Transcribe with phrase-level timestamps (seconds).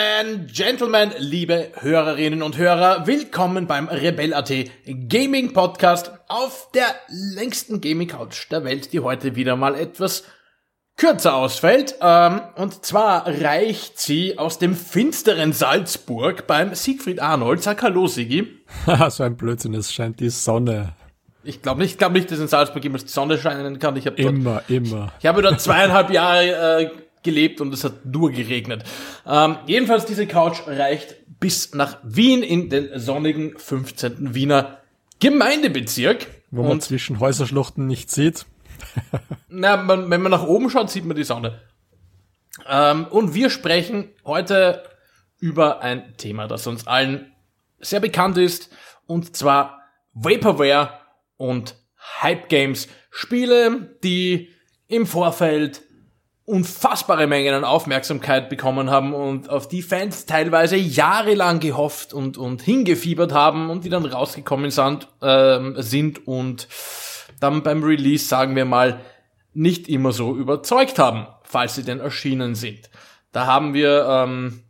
[0.00, 4.50] And Gentlemen, liebe Hörerinnen und Hörer, willkommen beim Rebel.at
[4.86, 10.24] Gaming Podcast auf der längsten Gaming Couch der Welt, die heute wieder mal etwas
[10.96, 11.96] kürzer ausfällt.
[12.00, 17.62] Ähm, und zwar reicht sie aus dem finsteren Salzburg beim Siegfried Arnold.
[17.62, 18.48] Sag Hallo, Sigi.
[19.10, 20.94] so ein Blödsinn, es scheint die Sonne.
[21.44, 23.96] Ich glaube nicht, ich glaube nicht, dass in Salzburg immer die Sonne scheinen kann.
[23.96, 25.12] Ich habe immer, immer.
[25.20, 26.90] Ich habe dort zweieinhalb Jahre äh,
[27.22, 28.84] gelebt und es hat nur geregnet.
[29.26, 34.34] Ähm, jedenfalls, diese Couch reicht bis nach Wien in den sonnigen 15.
[34.34, 34.78] Wiener
[35.20, 36.26] Gemeindebezirk.
[36.50, 38.46] Wo man und, zwischen Häuserschluchten nicht sieht.
[39.48, 41.60] na, man, wenn man nach oben schaut, sieht man die Sonne.
[42.68, 44.82] Ähm, und wir sprechen heute
[45.38, 47.32] über ein Thema, das uns allen
[47.78, 48.70] sehr bekannt ist,
[49.06, 49.80] und zwar
[50.12, 51.00] Vaporware
[51.36, 51.76] und
[52.20, 52.88] Hype Games.
[53.10, 54.50] Spiele, die
[54.86, 55.82] im Vorfeld
[56.44, 62.62] unfassbare Mengen an Aufmerksamkeit bekommen haben und auf die Fans teilweise jahrelang gehofft und, und
[62.62, 66.68] hingefiebert haben und die dann rausgekommen sind, äh, sind und
[67.38, 69.00] dann beim Release, sagen wir mal,
[69.54, 72.90] nicht immer so überzeugt haben, falls sie denn erschienen sind.
[73.32, 74.62] Da haben wir ähm,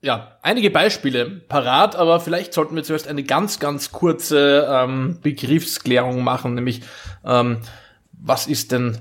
[0.00, 6.22] ja einige Beispiele parat, aber vielleicht sollten wir zuerst eine ganz, ganz kurze ähm, Begriffsklärung
[6.22, 6.82] machen, nämlich
[7.24, 7.58] ähm,
[8.12, 8.98] was ist denn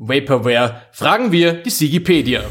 [0.00, 2.42] Vaporware, fragen wir die Sigipedia.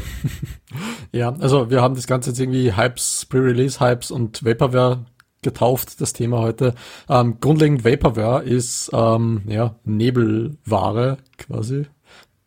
[1.12, 5.04] ja, also wir haben das Ganze jetzt irgendwie Hypes, Pre-Release-Hypes und Vaporware
[5.42, 6.74] getauft, das Thema heute.
[7.08, 11.86] Ähm, grundlegend Vaporware ist ähm, ja, Nebelware quasi.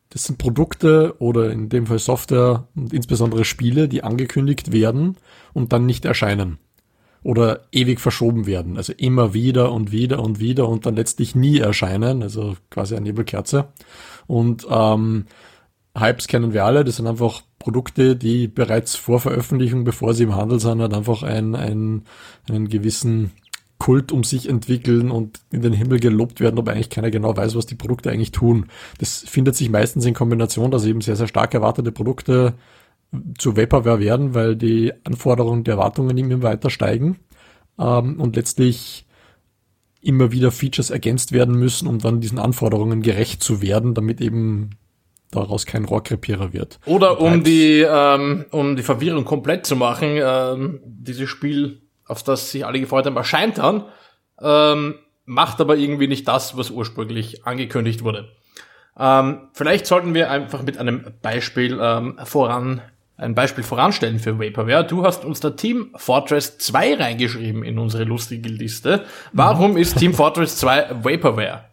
[0.08, 5.16] Das sind Produkte oder in dem Fall Software und insbesondere Spiele, die angekündigt werden
[5.52, 6.58] und dann nicht erscheinen.
[7.22, 8.76] Oder ewig verschoben werden.
[8.76, 12.22] Also immer wieder und wieder und wieder und dann letztlich nie erscheinen.
[12.22, 13.68] Also quasi eine Nebelkerze.
[14.26, 15.26] Und ähm,
[15.96, 20.34] Hypes kennen wir alle, das sind einfach Produkte, die bereits vor Veröffentlichung, bevor sie im
[20.34, 22.02] Handel sind, halt einfach ein, ein,
[22.48, 23.30] einen gewissen
[23.78, 27.54] Kult um sich entwickeln und in den Himmel gelobt werden, aber eigentlich keiner genau weiß,
[27.54, 28.66] was die Produkte eigentlich tun.
[28.98, 32.54] Das findet sich meistens in Kombination, dass eben sehr, sehr stark erwartete Produkte
[33.38, 37.18] zu Vaporware werden, weil die Anforderungen der Erwartungen immer weiter steigen
[37.78, 39.06] ähm, und letztlich
[40.04, 44.70] immer wieder Features ergänzt werden müssen, um dann diesen Anforderungen gerecht zu werden, damit eben
[45.30, 46.78] daraus kein Rohrkrepierer wird.
[46.86, 52.50] Oder um die, ähm, um die Verwirrung komplett zu machen, ähm, dieses Spiel, auf das
[52.50, 53.84] sich alle gefreut haben, erscheint dann,
[54.40, 58.28] ähm, macht aber irgendwie nicht das, was ursprünglich angekündigt wurde.
[58.98, 62.82] Ähm, vielleicht sollten wir einfach mit einem Beispiel ähm, voran
[63.16, 64.84] ein Beispiel voranstellen für Vaporware.
[64.84, 69.04] Du hast uns da Team Fortress 2 reingeschrieben in unsere lustige Liste.
[69.32, 71.64] Warum ist Team Fortress 2 Vaporware?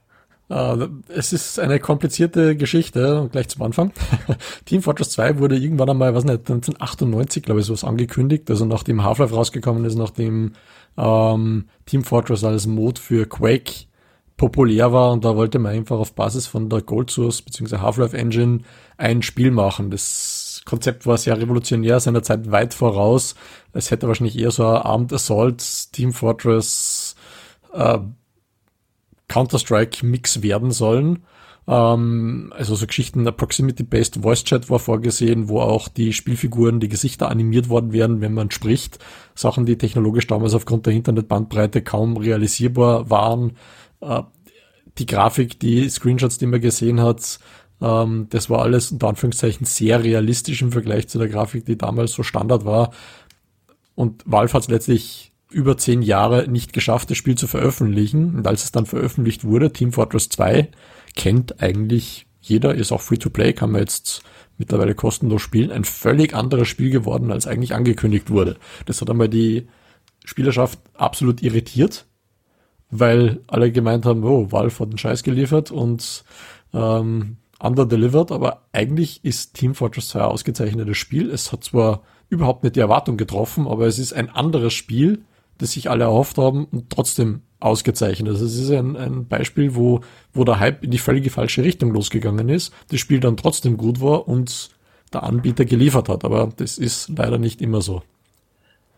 [0.50, 3.94] Uh, es ist eine komplizierte Geschichte, gleich zum Anfang.
[4.66, 9.02] Team Fortress 2 wurde irgendwann einmal, was nicht, 1998, glaube ich, sowas angekündigt, also nachdem
[9.02, 10.52] Half-Life rausgekommen ist, nachdem
[10.98, 13.86] ähm, Team Fortress als Mod für Quake
[14.36, 17.78] populär war und da wollte man einfach auf Basis von der Gold Source bzw.
[17.78, 18.60] Half-Life Engine
[18.98, 19.90] ein Spiel machen.
[19.90, 23.36] Das Konzept war sehr revolutionär, seiner Zeit weit voraus.
[23.74, 27.16] Es hätte wahrscheinlich eher so ein Armed Assault, Team Fortress,
[27.74, 28.00] äh,
[29.28, 31.24] Counter-Strike-Mix werden sollen.
[31.68, 36.90] Ähm, also so Geschichten, der Proximity-Based Voice Chat war vorgesehen, wo auch die Spielfiguren, die
[36.90, 39.00] Gesichter animiert worden wären, wenn man spricht.
[39.36, 43.58] Sachen, die technologisch damals aufgrund der Internetbandbreite kaum realisierbar waren.
[44.02, 44.24] Äh,
[44.98, 47.40] die Grafik, die Screenshots, die man gesehen hat,
[47.82, 52.14] ähm, das war alles unter Anführungszeichen sehr realistisch im Vergleich zu der Grafik, die damals
[52.14, 52.92] so Standard war.
[53.96, 58.36] Und Valve hat es letztlich über zehn Jahre nicht geschafft, das Spiel zu veröffentlichen.
[58.36, 60.70] Und als es dann veröffentlicht wurde, Team Fortress 2,
[61.16, 64.24] kennt eigentlich jeder, ist auch free to play, kann man jetzt
[64.58, 65.72] mittlerweile kostenlos spielen.
[65.72, 68.58] Ein völlig anderes Spiel geworden, als eigentlich angekündigt wurde.
[68.86, 69.68] Das hat einmal die
[70.24, 72.06] Spielerschaft absolut irritiert,
[72.90, 76.24] weil alle gemeint haben, oh, Valve hat einen Scheiß geliefert und
[76.74, 81.30] ähm, underdelivered, aber eigentlich ist Team Fortress 2 ein ausgezeichnetes Spiel.
[81.30, 85.24] Es hat zwar überhaupt nicht die Erwartung getroffen, aber es ist ein anderes Spiel,
[85.58, 88.30] das sich alle erhofft haben und trotzdem ausgezeichnet.
[88.30, 90.02] Also es ist ein, ein Beispiel, wo,
[90.34, 94.02] wo der Hype in die völlige falsche Richtung losgegangen ist, das Spiel dann trotzdem gut
[94.02, 94.72] war und
[95.14, 96.26] der Anbieter geliefert hat.
[96.26, 98.02] Aber das ist leider nicht immer so.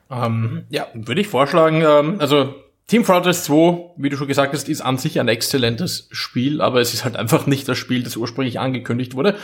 [0.09, 2.53] Ähm, ja, würde ich vorschlagen, ähm, also
[2.87, 6.81] Team Fortress 2, wie du schon gesagt hast, ist an sich ein exzellentes Spiel, aber
[6.81, 9.35] es ist halt einfach nicht das Spiel, das ursprünglich angekündigt wurde.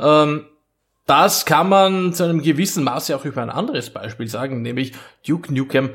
[0.00, 0.46] Ähm,
[1.06, 4.92] das kann man zu einem gewissen Maße auch über ein anderes Beispiel sagen, nämlich
[5.26, 5.90] Duke Nukem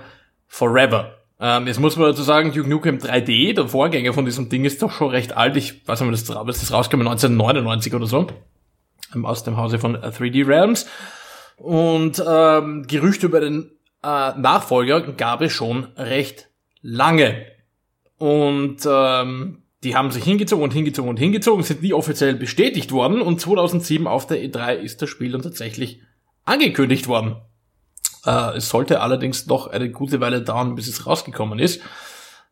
[0.47, 1.17] Forever.
[1.39, 4.81] Ähm, jetzt muss man dazu sagen, Duke Nukem 3D, der Vorgänger von diesem Ding, ist
[4.81, 5.57] doch schon recht alt.
[5.57, 8.27] Ich weiß nicht, das, das rauskam 1999 oder so.
[9.13, 10.87] Ähm, aus dem Hause von 3D Realms.
[11.57, 13.71] Und ähm, Gerüchte über den
[14.03, 16.49] äh, Nachfolger gab es schon recht
[16.83, 17.47] lange.
[18.19, 23.21] Und ähm, die haben sich hingezogen und hingezogen und hingezogen, sind nie offiziell bestätigt worden.
[23.21, 26.01] Und 2007 auf der E3 ist das Spiel dann tatsächlich
[26.45, 27.37] angekündigt worden.
[28.25, 31.81] Äh, es sollte allerdings noch eine gute Weile dauern, bis es rausgekommen ist.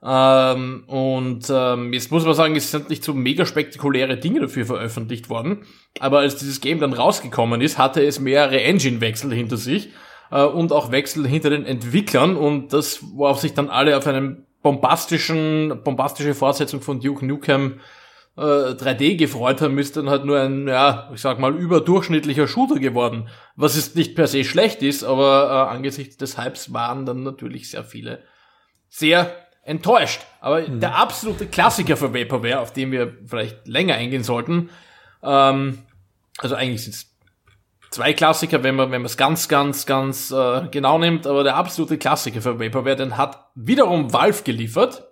[0.04, 4.66] Ähm, und ähm, jetzt muss man sagen, es sind nicht so mega spektakuläre Dinge dafür
[4.66, 5.64] veröffentlicht worden.
[6.00, 9.90] Aber als dieses Game dann rausgekommen ist, hatte es mehrere Engine-Wechsel hinter sich
[10.32, 12.36] äh, und auch Wechsel hinter den Entwicklern.
[12.36, 17.80] Und das, worauf sich dann alle auf einen bombastischen, bombastische Fortsetzung von Duke Nukem
[18.38, 22.80] äh, 3D gefreut haben, ist dann halt nur ein, ja, ich sag mal, überdurchschnittlicher Shooter
[22.80, 23.28] geworden.
[23.56, 27.70] Was es nicht per se schlecht ist, aber äh, angesichts des Hypes waren dann natürlich
[27.70, 28.24] sehr viele
[28.90, 30.22] sehr enttäuscht.
[30.40, 30.80] Aber mhm.
[30.80, 34.70] der absolute Klassiker für Vaporware, auf den wir vielleicht länger eingehen sollten,
[35.24, 35.80] ähm,
[36.38, 37.11] also eigentlich sind es
[37.92, 41.56] zwei Klassiker, wenn man wenn man es ganz ganz ganz äh, genau nimmt, aber der
[41.56, 45.08] absolute Klassiker für Vaporware, den hat wiederum Valve geliefert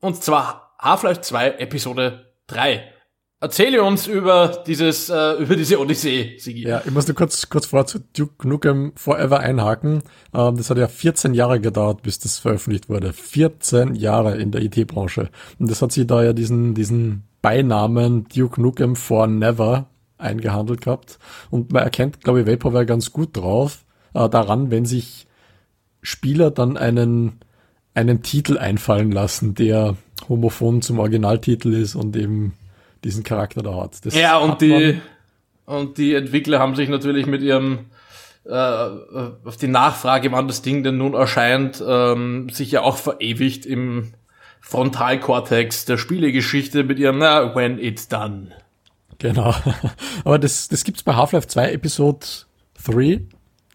[0.00, 2.92] und zwar Half-Life 2 Episode 3.
[3.40, 6.62] Erzähle uns über dieses, äh, über diese Odyssee, Sigi.
[6.62, 10.04] Ja, ich muss nur kurz, kurz vor zu Duke Nukem Forever einhaken.
[10.32, 13.12] Ähm, das hat ja 14 Jahre gedauert, bis das veröffentlicht wurde.
[13.12, 15.28] 14 Jahre in der IT-Branche.
[15.58, 19.88] Und das hat sie da ja diesen, diesen Beinamen Duke Nukem for Never
[20.22, 21.18] eingehandelt gehabt.
[21.50, 23.84] Und man erkennt, glaube ich, Vaporware ganz gut drauf,
[24.14, 25.26] äh, daran, wenn sich
[26.02, 27.40] Spieler dann einen,
[27.94, 29.96] einen Titel einfallen lassen, der
[30.28, 32.54] homophon zum Originaltitel ist und eben
[33.04, 34.04] diesen Charakter da hat.
[34.04, 35.00] Das ja, und die,
[35.66, 37.86] und die Entwickler haben sich natürlich mit ihrem
[38.44, 43.66] äh, auf die Nachfrage, wann das Ding denn nun erscheint, ähm, sich ja auch verewigt
[43.66, 44.14] im
[44.60, 48.48] Frontalkortex der Spielegeschichte mit ihrem, na, when it's done.
[49.22, 49.54] Genau.
[50.24, 52.26] Aber das, das gibt's bei Half-Life 2 Episode
[52.84, 53.20] 3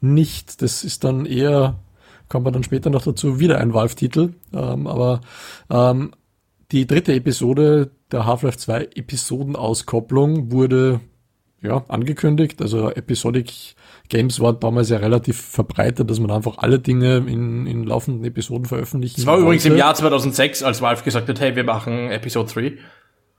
[0.01, 0.61] nicht.
[0.61, 1.79] Das ist dann eher,
[2.27, 4.33] kommt man dann später noch dazu, wieder ein Valve-Titel.
[4.53, 5.21] Ähm, aber
[5.69, 6.11] ähm,
[6.73, 10.99] die dritte Episode der Half-Life 2 Episodenauskopplung wurde
[11.61, 12.61] ja, angekündigt.
[12.61, 13.75] Also Episodic
[14.09, 18.65] Games war damals ja relativ verbreitet, dass man einfach alle Dinge in, in laufenden Episoden
[18.65, 22.51] veröffentlichen Es war übrigens im Jahr 2006, als Valve gesagt hat, hey, wir machen Episode
[22.53, 22.77] 3.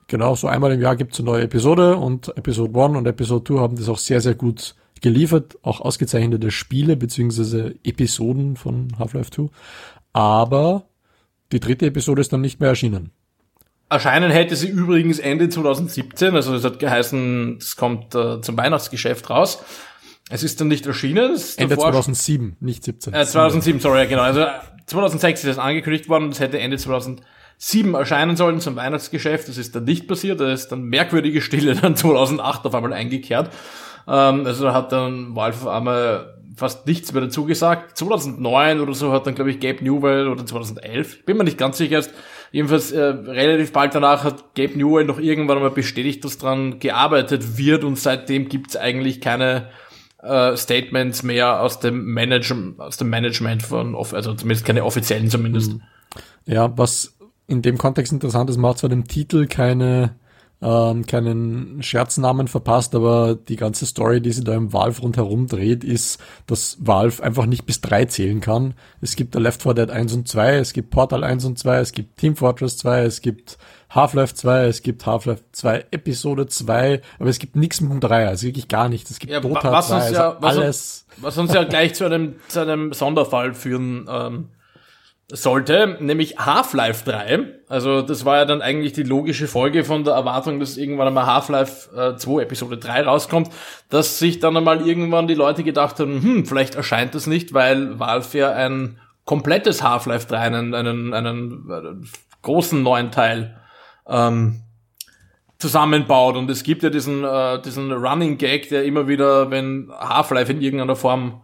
[0.08, 3.44] Genau, so einmal im Jahr gibt es eine neue Episode und Episode 1 und Episode
[3.54, 9.30] 2 haben das auch sehr, sehr gut geliefert, auch ausgezeichnete Spiele beziehungsweise Episoden von Half-Life
[9.30, 9.50] 2.
[10.14, 10.84] Aber
[11.52, 13.10] die dritte Episode ist dann nicht mehr erschienen.
[13.90, 19.28] Erscheinen hätte sie übrigens Ende 2017, also es hat geheißen, es kommt äh, zum Weihnachtsgeschäft
[19.28, 19.62] raus.
[20.30, 21.38] Es ist dann nicht erschienen.
[21.56, 23.12] Ende 2007, nicht 17.
[23.12, 24.22] Äh, 2007, sorry, genau.
[24.22, 24.46] Also
[24.86, 26.78] 2006 ist es angekündigt worden, es hätte Ende
[27.58, 29.48] 2007 erscheinen sollen zum Weihnachtsgeschäft.
[29.48, 30.40] Das ist dann nicht passiert.
[30.40, 33.50] Da ist dann merkwürdige Stille dann 2008 auf einmal eingekehrt.
[34.06, 37.96] Ähm, also da hat dann Valve auf einmal fast nichts mehr dazu gesagt.
[37.98, 41.78] 2009 oder so hat dann, glaube ich, Gabe Newell oder 2011, bin mir nicht ganz
[41.78, 42.12] sicher jetzt,
[42.50, 47.58] Jedenfalls äh, relativ bald danach hat Gabe Newell noch irgendwann mal bestätigt, dass dran gearbeitet
[47.58, 49.68] wird und seitdem gibt's eigentlich keine
[50.22, 55.74] äh, Statements mehr aus dem Management, aus dem Management von, also zumindest keine offiziellen zumindest.
[55.74, 55.82] Mhm.
[56.46, 57.17] Ja, was
[57.48, 60.14] in dem Kontext interessant ist, man hat zwar dem Titel keine
[60.60, 65.84] ähm, keinen Scherznamen verpasst, aber die ganze Story, die sich da im Valve rundherum dreht,
[65.84, 68.74] ist, dass Valve einfach nicht bis drei zählen kann.
[69.00, 71.92] Es gibt Left 4 Dead 1 und 2, es gibt Portal 1 und 2, es
[71.92, 73.56] gibt Team Fortress 2, es gibt
[73.90, 78.26] Half-Life 2, es gibt Half-Life 2 Episode 2, aber es gibt nichts mit dem 3,
[78.26, 79.12] also wirklich gar nichts.
[79.12, 81.06] Es gibt ja, Dota was 2, uns ja, also was alles.
[81.16, 84.48] Uns, was uns ja gleich zu einem, zu einem Sonderfall führen ähm,
[85.30, 87.46] sollte, nämlich Half-Life 3.
[87.68, 91.26] Also das war ja dann eigentlich die logische Folge von der Erwartung, dass irgendwann einmal
[91.26, 93.50] Half-Life äh, 2 Episode 3 rauskommt,
[93.90, 97.98] dass sich dann einmal irgendwann die Leute gedacht haben, hm, vielleicht erscheint das nicht, weil
[97.98, 102.08] Valve ja ein komplettes Half-Life 3, einen, einen, einen, einen
[102.40, 103.58] großen neuen Teil
[104.06, 104.62] ähm,
[105.58, 106.36] zusammenbaut.
[106.36, 110.62] Und es gibt ja diesen, äh, diesen Running Gag, der immer wieder, wenn Half-Life in
[110.62, 111.42] irgendeiner Form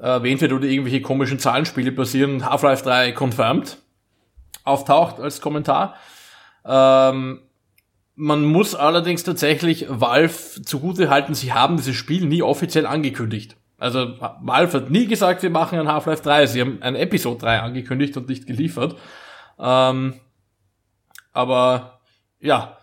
[0.00, 3.78] erwähnt wird oder irgendwelche komischen Zahlenspiele passieren, Half-Life 3 confirmed
[4.64, 5.94] auftaucht als Kommentar.
[6.64, 7.40] Ähm,
[8.14, 13.56] man muss allerdings tatsächlich Valve zugute halten, sie haben dieses Spiel nie offiziell angekündigt.
[13.78, 16.46] Also Valve hat nie gesagt, wir machen ein Half-Life 3.
[16.46, 18.96] Sie haben ein Episode 3 angekündigt und nicht geliefert.
[19.58, 20.20] Ähm,
[21.32, 22.00] aber
[22.40, 22.76] ja,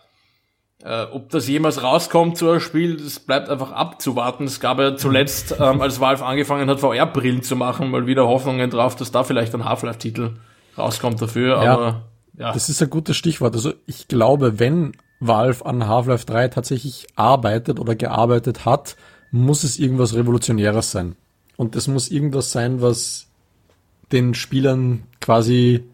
[0.84, 4.44] äh, ob das jemals rauskommt, so ein Spiel, das bleibt einfach abzuwarten.
[4.44, 8.70] Es gab ja zuletzt, ähm, als Valve angefangen hat, VR-Brillen zu machen, mal wieder Hoffnungen
[8.70, 10.36] drauf, dass da vielleicht ein Half-Life-Titel
[10.76, 11.62] rauskommt dafür.
[11.62, 12.02] Ja, aber
[12.38, 12.52] ja.
[12.52, 13.54] Das ist ein gutes Stichwort.
[13.54, 18.96] Also ich glaube, wenn Valve an Half-Life 3 tatsächlich arbeitet oder gearbeitet hat,
[19.32, 21.16] muss es irgendwas Revolutionäres sein.
[21.56, 23.26] Und das muss irgendwas sein, was
[24.12, 25.84] den Spielern quasi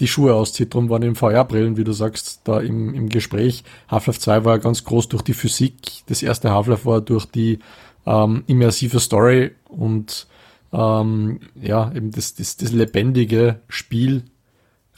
[0.00, 0.74] die Schuhe auszieht.
[0.74, 3.64] Drum waren im VR-Brillen, wie du sagst, da im, im Gespräch.
[3.88, 5.74] Half-Life 2 war ganz groß durch die Physik.
[6.06, 7.60] Das erste Half-Life war durch die
[8.06, 10.26] ähm, immersive Story und
[10.72, 14.24] ähm, ja, eben das, das, das lebendige Spiel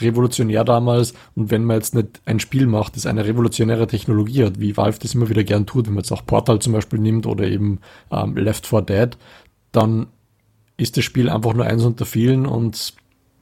[0.01, 1.15] revolutionär damals.
[1.35, 4.99] Und wenn man jetzt nicht ein Spiel macht, das eine revolutionäre Technologie hat, wie Valve
[5.01, 7.81] das immer wieder gern tut, wenn man jetzt auch Portal zum Beispiel nimmt oder eben
[8.11, 9.19] ähm, Left 4 Dead,
[9.73, 10.07] dann
[10.77, 12.95] ist das Spiel einfach nur eins unter vielen und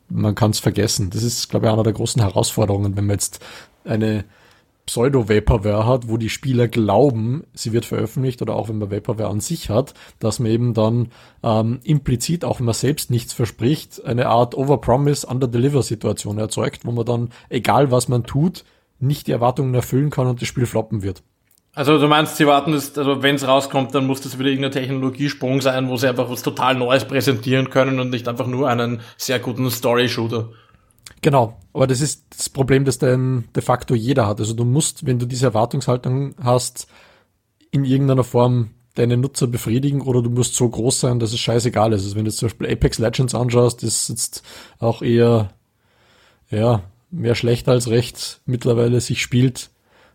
[0.08, 1.10] man kann es vergessen.
[1.10, 3.44] Das ist, glaube ich, einer der großen Herausforderungen, wenn man jetzt
[3.84, 4.24] eine
[4.86, 9.40] Pseudo-Vaporware hat, wo die Spieler glauben, sie wird veröffentlicht oder auch wenn man Vaporware an
[9.40, 11.08] sich hat, dass man eben dann
[11.42, 17.06] ähm, implizit, auch wenn man selbst nichts verspricht, eine Art Overpromise, Under-Deliver-Situation erzeugt, wo man
[17.06, 18.64] dann, egal was man tut,
[19.00, 21.22] nicht die Erwartungen erfüllen kann und das Spiel floppen wird.
[21.74, 24.70] Also du meinst, sie warten, dass, also wenn es rauskommt, dann muss das wieder irgendein
[24.70, 29.00] Technologiesprung sein, wo sie einfach was total Neues präsentieren können und nicht einfach nur einen
[29.16, 30.50] sehr guten Story-Shooter.
[31.20, 34.40] Genau, aber das ist das Problem, das dann de facto jeder hat.
[34.40, 36.86] Also du musst, wenn du diese Erwartungshaltung hast,
[37.70, 41.92] in irgendeiner Form deine Nutzer befriedigen oder du musst so groß sein, dass es scheißegal
[41.92, 42.04] ist.
[42.04, 44.44] Also wenn du zum Beispiel Apex Legends anschaust, ist jetzt
[44.78, 45.50] auch eher,
[46.50, 49.70] ja, mehr schlecht als recht mittlerweile sich spielt.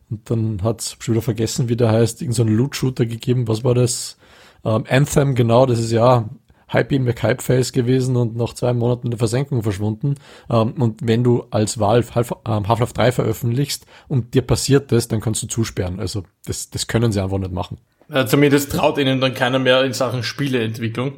[0.10, 3.48] Und dann hat schon wieder vergessen, wie der heißt, irgendein so Loot-Shooter gegeben.
[3.48, 4.18] Was war das?
[4.66, 6.30] Ähm, Anthem, genau, das ist ja
[6.72, 10.16] Hype McHypeface gewesen und nach zwei Monaten in der Versenkung verschwunden.
[10.50, 12.12] Ähm, und wenn du als Valve
[12.46, 16.00] ähm, Half-Life 3 veröffentlichst und dir passiert das, dann kannst du zusperren.
[16.00, 17.80] Also das, das können sie einfach nicht machen.
[18.10, 21.14] Ja, zumindest traut ihnen dann keiner mehr in Sachen Spieleentwicklung.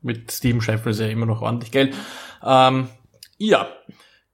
[0.00, 1.94] Mit Steam scheffeln sie ja immer noch ordentlich Geld.
[2.44, 2.88] Ähm,
[3.36, 3.68] ja,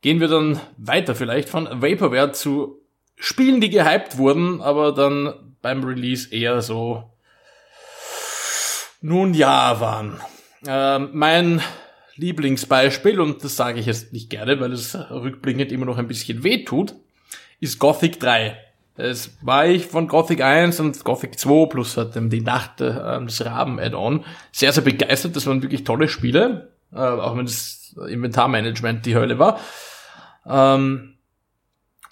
[0.03, 2.84] gehen wir dann weiter vielleicht von Vaporware zu
[3.17, 7.11] Spielen, die gehypt wurden, aber dann beim Release eher so
[9.01, 10.21] nun ja waren.
[10.67, 11.61] Ähm, mein
[12.17, 16.43] Lieblingsbeispiel, und das sage ich jetzt nicht gerne, weil es rückblickend immer noch ein bisschen
[16.43, 16.95] weh tut,
[17.61, 18.57] ist Gothic 3.
[18.97, 23.45] Es war ich von Gothic 1 und Gothic 2 plus halt die Nacht äh, des
[23.45, 25.35] Raben Add-on sehr, sehr begeistert.
[25.35, 29.59] Das waren wirklich tolle Spiele, äh, auch wenn das Inventarmanagement die Hölle war.
[30.47, 31.14] Ähm,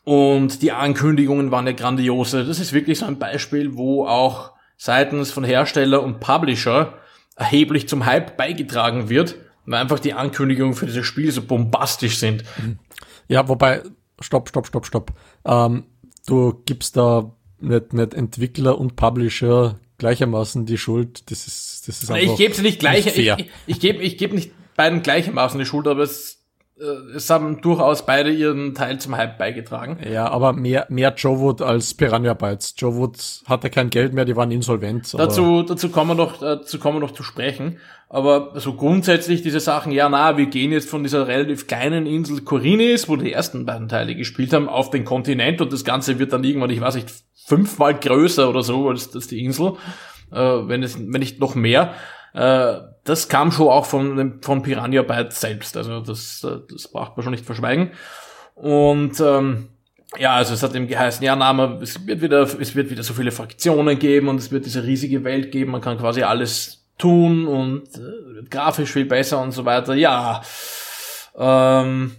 [0.04, 2.44] und die Ankündigungen waren ja grandiose.
[2.44, 6.94] Das ist wirklich so ein Beispiel, wo auch seitens von Hersteller und Publisher
[7.36, 12.42] erheblich zum Hype beigetragen wird, weil einfach die Ankündigungen für dieses Spiel so bombastisch sind.
[13.28, 13.82] Ja, wobei,
[14.20, 15.12] stopp, stopp, stopp, stopp.
[15.44, 15.84] Ähm,
[16.26, 21.30] du gibst da nicht, nicht Entwickler und Publisher gleichermaßen die Schuld.
[21.30, 24.02] Das ist, das ist einfach Ich gebe sie nicht gleich, nicht ich, ich, ich gebe
[24.02, 26.41] ich geb nicht beiden gleichermaßen die Schuld, aber es
[27.14, 29.98] es haben durchaus beide ihren Teil zum Hype beigetragen.
[30.10, 32.74] Ja, aber mehr, mehr Joe Wood als Piranha Bytes.
[32.76, 35.14] Joe Wood hatte kein Geld mehr, die waren insolvent.
[35.14, 37.78] Dazu, dazu kommen wir noch, dazu kommen wir noch zu sprechen.
[38.08, 42.42] Aber so grundsätzlich diese Sachen, ja, na, wir gehen jetzt von dieser relativ kleinen Insel
[42.42, 46.32] Korinis, wo die ersten beiden Teile gespielt haben, auf den Kontinent und das Ganze wird
[46.32, 47.08] dann irgendwann, ich weiß nicht,
[47.46, 49.74] fünfmal größer oder so als, als die Insel,
[50.30, 51.94] äh, wenn es, wenn nicht noch mehr.
[52.34, 55.76] Äh, das kam schon auch von, von Piranha Bytes selbst.
[55.76, 57.90] Also das, das braucht man schon nicht verschweigen.
[58.54, 59.68] Und ähm,
[60.18, 63.14] ja, also es hat eben geheißen, ja, na, es wird wieder, es wird wieder so
[63.14, 65.72] viele Fraktionen geben und es wird diese riesige Welt geben.
[65.72, 69.94] Man kann quasi alles tun und äh, grafisch viel besser und so weiter.
[69.94, 70.42] Ja.
[71.36, 72.12] Ähm,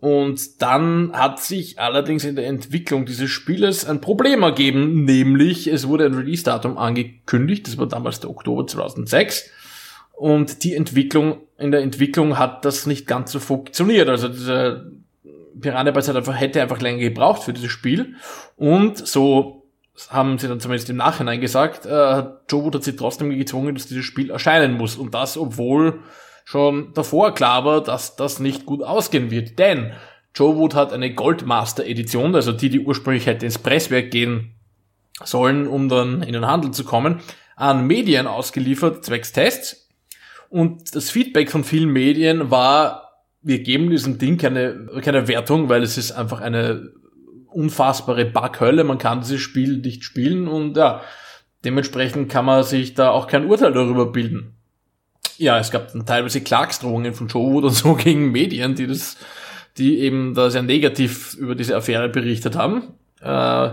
[0.00, 5.88] und dann hat sich allerdings in der Entwicklung dieses Spieles ein Problem ergeben, nämlich es
[5.88, 9.50] wurde ein Release-Datum angekündigt, das war damals der Oktober 2006
[10.18, 14.08] und die Entwicklung, in der Entwicklung hat das nicht ganz so funktioniert.
[14.08, 14.86] Also dieser
[15.60, 18.16] Piranha Bytes hat einfach, hätte einfach länger gebraucht für dieses Spiel.
[18.56, 19.68] Und so
[20.10, 23.86] haben sie dann zumindest im Nachhinein gesagt, äh, Joe Wood hat sie trotzdem gezwungen, dass
[23.86, 24.96] dieses Spiel erscheinen muss.
[24.96, 26.00] Und das, obwohl
[26.44, 29.56] schon davor klar war, dass das nicht gut ausgehen wird.
[29.60, 29.92] Denn
[30.34, 34.56] Joe Wood hat eine Goldmaster Edition, also die, die ursprünglich hätte ins Presswerk gehen
[35.22, 37.20] sollen, um dann in den Handel zu kommen,
[37.54, 39.87] an Medien ausgeliefert, zwecks Tests.
[40.50, 43.08] Und das Feedback von vielen Medien war,
[43.42, 46.92] wir geben diesem Ding keine, keine Wertung, weil es ist einfach eine
[47.46, 48.84] unfassbare Bughölle.
[48.84, 51.02] Man kann dieses Spiel nicht spielen und ja,
[51.64, 54.54] dementsprechend kann man sich da auch kein Urteil darüber bilden.
[55.36, 59.16] Ja, es gab dann teilweise Klagsdrohungen von Joe und so gegen Medien, die das,
[59.76, 62.94] die eben da sehr negativ über diese Affäre berichtet haben.
[63.20, 63.70] Äh,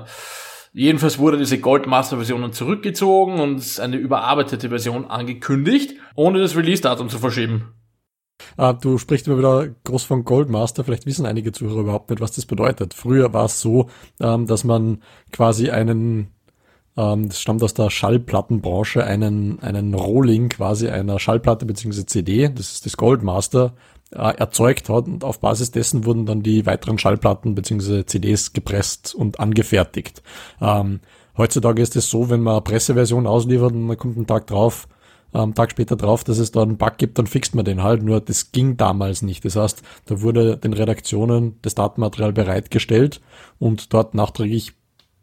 [0.77, 7.73] Jedenfalls wurde diese Goldmaster-Version zurückgezogen und eine überarbeitete Version angekündigt, ohne das Release-Datum zu verschieben.
[8.57, 10.83] Ah, du sprichst immer wieder groß von Goldmaster.
[10.83, 12.93] Vielleicht wissen einige Zuhörer überhaupt nicht, was das bedeutet.
[12.93, 13.89] Früher war es so,
[14.19, 15.01] ähm, dass man
[15.31, 16.35] quasi einen
[16.97, 22.05] ähm, das stammt aus der Schallplattenbranche, einen, einen Rohling quasi einer Schallplatte bzw.
[22.05, 23.73] CD, das ist das Goldmaster,
[24.11, 28.05] äh, erzeugt hat und auf Basis dessen wurden dann die weiteren Schallplatten bzw.
[28.05, 30.21] CDs gepresst und angefertigt.
[30.61, 30.99] Ähm,
[31.37, 34.87] heutzutage ist es so, wenn man eine Presseversion ausliefert und man kommt einen Tag drauf,
[35.41, 38.01] am Tag später drauf, dass es da einen Bug gibt, dann fixt man den halt.
[38.03, 39.43] Nur das ging damals nicht.
[39.43, 43.21] Das heißt, da wurde den Redaktionen das Datenmaterial bereitgestellt
[43.59, 44.73] und dort nachträglich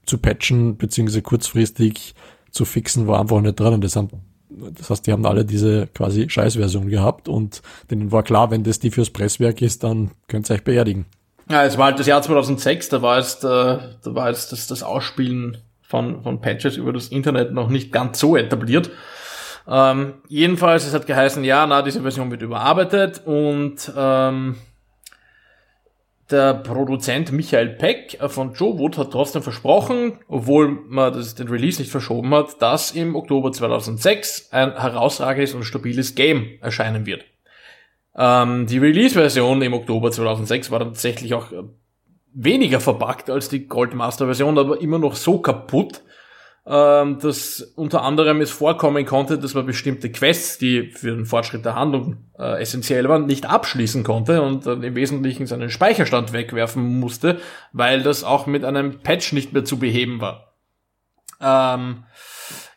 [0.05, 2.15] zu patchen beziehungsweise kurzfristig
[2.51, 3.75] zu fixen war einfach nicht drin.
[3.75, 4.11] Und das, haben,
[4.79, 8.79] das heißt, die haben alle diese quasi Scheißversion gehabt und denen war klar, wenn das
[8.79, 11.07] die fürs Presswerk ist, dann könnt ihr euch beerdigen.
[11.51, 14.67] Ja, es war halt das Jahr 2006, da war jetzt, äh, da war jetzt das,
[14.67, 18.91] das Ausspielen von, von Patches über das Internet noch nicht ganz so etabliert.
[19.69, 24.57] Ähm, jedenfalls, es hat geheißen, ja, na, diese Version wird überarbeitet und ähm,
[26.33, 31.81] der Produzent Michael Peck von Joe Wood hat trotzdem versprochen, obwohl man das, den Release
[31.81, 37.25] nicht verschoben hat, dass im Oktober 2006 ein herausragendes und stabiles Game erscheinen wird.
[38.17, 41.63] Ähm, die Release-Version im Oktober 2006 war tatsächlich auch äh,
[42.35, 46.03] weniger verpackt als die Goldmaster-Version, aber immer noch so kaputt,
[46.65, 51.65] ähm, dass unter anderem es vorkommen konnte, dass man bestimmte Quests, die für den Fortschritt
[51.65, 57.01] der Handlung äh, essentiell waren, nicht abschließen konnte und dann im Wesentlichen seinen Speicherstand wegwerfen
[57.01, 57.41] musste,
[57.73, 60.55] weil das auch mit einem Patch nicht mehr zu beheben war.
[61.41, 62.05] Ähm,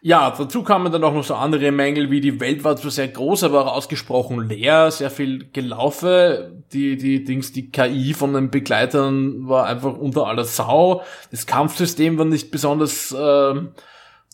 [0.06, 3.08] ja, dazu kamen dann auch noch so andere Mängel, wie die Welt war zwar sehr
[3.08, 8.52] groß, aber auch ausgesprochen leer, sehr viel Gelaufe, die, die Dings, die KI von den
[8.52, 13.56] Begleitern war einfach unter aller Sau, das Kampfsystem war nicht besonders äh,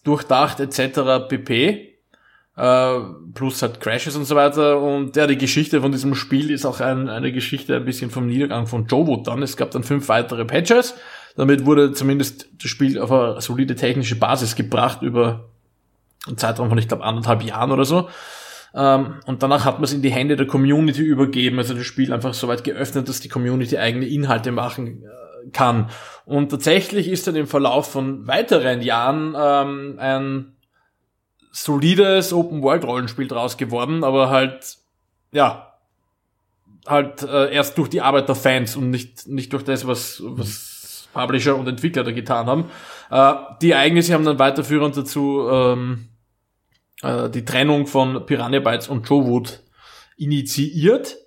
[0.03, 1.29] durchdacht, etc.
[1.29, 1.95] pp.
[2.57, 2.99] Äh,
[3.33, 4.81] plus halt Crashes und so weiter.
[4.81, 8.27] Und ja, die Geschichte von diesem Spiel ist auch ein, eine Geschichte ein bisschen vom
[8.27, 9.41] Niedergang von Joe Wood dann.
[9.41, 10.96] Es gab dann fünf weitere Patches.
[11.37, 15.50] Damit wurde zumindest das Spiel auf eine solide technische Basis gebracht über
[16.27, 18.10] ein Zeitraum von, ich glaube, anderthalb Jahren oder so.
[18.74, 22.14] Ähm, und danach hat man es in die Hände der Community übergeben, also das Spiel
[22.14, 25.90] einfach so weit geöffnet, dass die Community eigene Inhalte machen äh, kann.
[26.25, 30.55] Und tatsächlich ist dann im Verlauf von weiteren Jahren ähm, ein
[31.51, 34.77] solides Open-World-Rollenspiel draus geworden, aber halt,
[35.34, 35.74] ja,
[36.88, 41.10] halt äh, erst durch die Arbeit der Fans und nicht, nicht durch das, was, was
[41.14, 42.72] Publisher und Entwickler da getan haben.
[43.10, 46.07] Äh, die Ereignisse haben dann weiterführend dazu ähm,
[47.01, 49.61] äh, die Trennung von Piranha Bytes und Joe Wood
[50.18, 51.18] initiiert.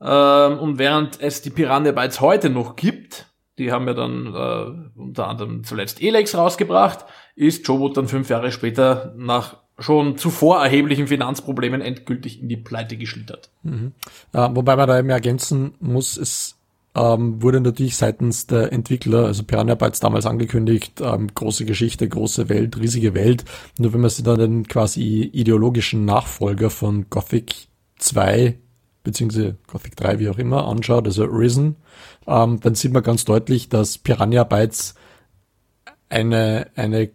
[0.00, 3.26] Ähm, und während es die Piranha Bytes heute noch gibt,
[3.58, 8.30] die haben ja dann äh, unter anderem zuletzt Elex rausgebracht, ist Joe Wood dann fünf
[8.30, 13.50] Jahre später nach schon zuvor erheblichen Finanzproblemen endgültig in die Pleite geschlittert.
[13.62, 13.92] Mhm.
[14.32, 16.57] Äh, wobei man da eben ergänzen muss, es
[16.94, 22.48] ähm, wurde natürlich seitens der Entwickler, also Piranha Bytes damals angekündigt, ähm, große Geschichte, große
[22.48, 23.44] Welt, riesige Welt.
[23.78, 28.58] Nur wenn man sich dann den quasi ideologischen Nachfolger von Gothic 2
[29.08, 31.76] beziehungsweise Gothic 3, wie auch immer, anschaut, also Risen,
[32.26, 34.94] ähm, dann sieht man ganz deutlich, dass Piranha Bytes
[36.10, 37.10] eine, eine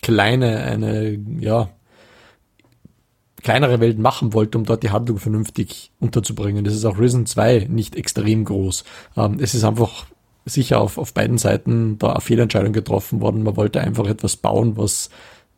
[0.00, 1.70] kleine, eine, ja,
[3.48, 6.66] kleinere Welt machen wollte, um dort die Handlung vernünftig unterzubringen.
[6.66, 8.84] Das ist auch Risen 2 nicht extrem groß.
[9.16, 10.04] Ähm, es ist einfach
[10.44, 13.42] sicher auf, auf beiden Seiten da eine Fehlentscheidung getroffen worden.
[13.42, 15.08] Man wollte einfach etwas bauen, was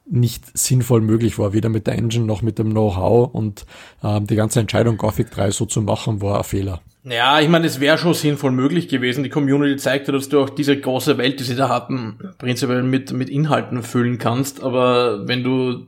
[0.08, 3.66] nicht sinnvoll möglich war, weder mit der Engine noch mit dem Know-how und
[4.04, 6.82] ähm, die ganze Entscheidung Gothic 3 so zu machen, war ein Fehler.
[7.02, 9.24] Ja, ich meine, es wäre schon sinnvoll möglich gewesen.
[9.24, 13.12] Die Community zeigte, dass du auch diese große Welt, die sie da hatten, prinzipiell mit,
[13.12, 14.62] mit Inhalten füllen kannst.
[14.62, 15.86] Aber wenn du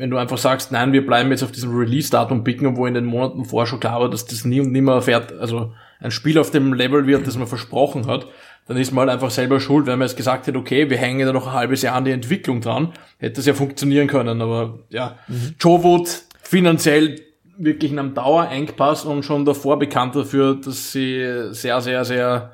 [0.00, 3.04] wenn du einfach sagst, nein, wir bleiben jetzt auf diesem Release-Datum picken, wo in den
[3.04, 6.50] Monaten vorher schon klar war, dass das nie und nimmer fährt, also ein Spiel auf
[6.50, 8.26] dem Level wird, das man versprochen hat,
[8.66, 11.26] dann ist man halt einfach selber schuld, wenn man jetzt gesagt hätte, okay, wir hängen
[11.26, 14.78] da noch ein halbes Jahr an die Entwicklung dran, hätte das ja funktionieren können, aber
[14.88, 15.54] ja, mhm.
[15.60, 16.08] Joe Wood
[16.42, 17.20] finanziell
[17.58, 22.52] wirklich in einem Dauerengpass und schon davor bekannt dafür, dass sie sehr, sehr, sehr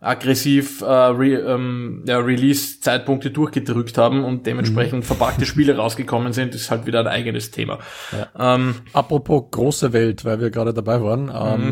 [0.00, 5.02] aggressiv äh, Re, ähm, ja, Release-Zeitpunkte durchgedrückt haben und dementsprechend mhm.
[5.02, 7.78] verpackte Spiele rausgekommen sind, ist halt wieder ein eigenes Thema.
[8.12, 8.54] Ja.
[8.54, 11.32] Ähm, Apropos große Welt, weil wir gerade dabei waren.
[11.34, 11.66] Ähm,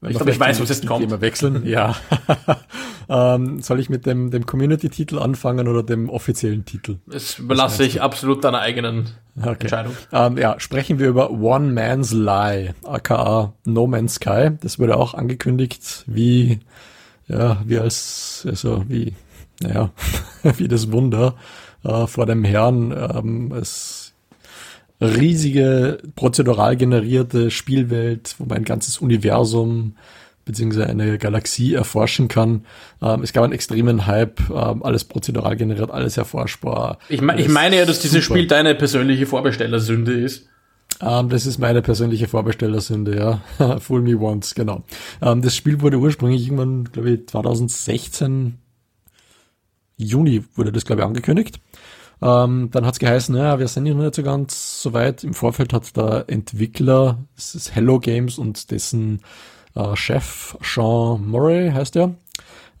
[0.00, 0.08] mhm.
[0.08, 1.04] ich glaube, ich weiß, was jetzt kommt.
[1.04, 1.96] Thema wechseln, ja.
[3.08, 6.98] ähm, soll ich mit dem, dem Community-Titel anfangen oder dem offiziellen Titel?
[7.08, 9.56] Das überlasse ich absolut deiner eigenen okay.
[9.62, 9.96] Entscheidung.
[10.12, 14.50] Ähm, ja, sprechen wir über One Man's Lie, aka No Man's Sky.
[14.60, 16.60] Das wurde auch angekündigt, wie
[17.28, 19.14] ja, wie als, also wie,
[19.62, 19.90] naja,
[20.56, 21.34] wie das Wunder
[21.84, 24.12] äh, vor dem Herrn, ähm, es
[25.00, 29.94] riesige prozedural generierte Spielwelt, wo mein ganzes Universum
[30.46, 32.64] beziehungsweise eine Galaxie erforschen kann.
[33.02, 36.98] Ähm, es gab einen extremen Hype, ähm, alles prozedural generiert, alles erforschbar.
[37.08, 38.38] Ich, me ich meine ja, dass dieses super.
[38.38, 40.48] Spiel deine persönliche Vorbestellersünde ist.
[41.00, 43.16] Ähm, das ist meine persönliche Vorbestellersünde,
[43.58, 43.78] ja.
[43.80, 44.82] Fool Me Once, genau.
[45.20, 48.58] Ähm, das Spiel wurde ursprünglich irgendwann, glaube ich, 2016
[49.96, 51.60] Juni wurde das, glaube ich, angekündigt.
[52.22, 55.22] Ähm, dann hat es geheißen, ja, wir sind noch nicht so ganz so weit.
[55.24, 59.20] Im Vorfeld hat der Entwickler, das ist Hello Games und dessen
[59.74, 62.14] äh, Chef Sean Murray heißt er,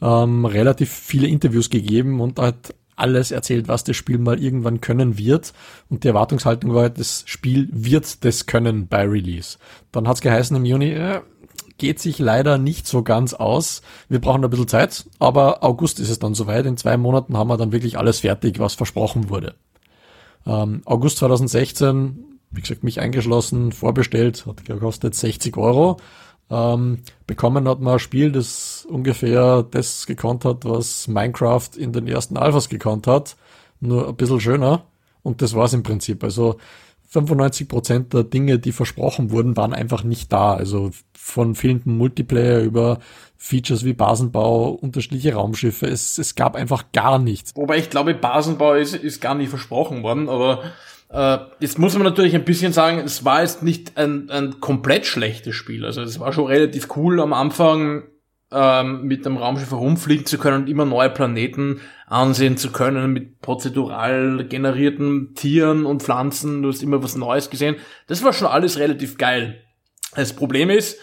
[0.00, 5.18] ähm, relativ viele Interviews gegeben und hat alles erzählt, was das Spiel mal irgendwann können
[5.18, 5.52] wird.
[5.88, 9.58] Und die Erwartungshaltung war, das Spiel wird das können bei Release.
[9.92, 11.20] Dann hat es geheißen im Juni, äh,
[11.78, 13.82] geht sich leider nicht so ganz aus.
[14.08, 16.66] Wir brauchen ein bisschen Zeit, aber August ist es dann soweit.
[16.66, 19.54] In zwei Monaten haben wir dann wirklich alles fertig, was versprochen wurde.
[20.46, 25.98] Ähm, August 2016, wie gesagt, mich eingeschlossen, vorbestellt, hat gekostet 60 Euro.
[26.48, 32.06] Ähm, bekommen hat man ein Spiel, das ungefähr das gekonnt hat, was Minecraft in den
[32.06, 33.36] ersten Alphas gekonnt hat,
[33.80, 34.84] nur ein bisschen schöner.
[35.22, 36.22] Und das war's im Prinzip.
[36.22, 36.56] Also
[37.08, 40.54] 95 Prozent der Dinge, die versprochen wurden, waren einfach nicht da.
[40.54, 42.98] Also von fehlendem Multiplayer über
[43.36, 45.86] Features wie Basenbau, unterschiedliche Raumschiffe.
[45.86, 47.52] Es, es gab einfach gar nichts.
[47.56, 50.62] Wobei ich glaube, Basenbau ist, ist gar nicht versprochen worden, aber
[51.08, 55.06] äh, jetzt muss man natürlich ein bisschen sagen, es war jetzt nicht ein, ein komplett
[55.06, 55.84] schlechtes Spiel.
[55.84, 58.04] Also es war schon relativ cool am Anfang
[58.52, 63.40] ähm, mit dem Raumschiff herumfliegen zu können und immer neue Planeten ansehen zu können mit
[63.40, 66.62] prozedural generierten Tieren und Pflanzen.
[66.62, 67.76] Du hast immer was Neues gesehen.
[68.06, 69.62] Das war schon alles relativ geil.
[70.14, 70.98] Das Problem ist,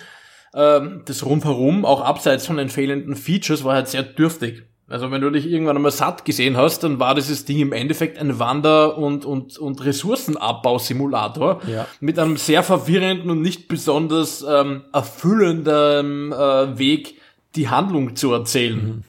[0.54, 4.64] ähm, das rundherum, auch abseits von den fehlenden Features, war halt sehr dürftig.
[4.90, 8.18] Also wenn du dich irgendwann einmal satt gesehen hast, dann war dieses Ding im Endeffekt
[8.18, 11.88] ein Wander- und, und, und Ressourcenabbausimulator ja.
[12.02, 17.20] mit einem sehr verwirrenden und nicht besonders ähm, erfüllenden äh, Weg,
[17.56, 18.86] die Handlung zu erzählen.
[18.86, 19.04] Mhm.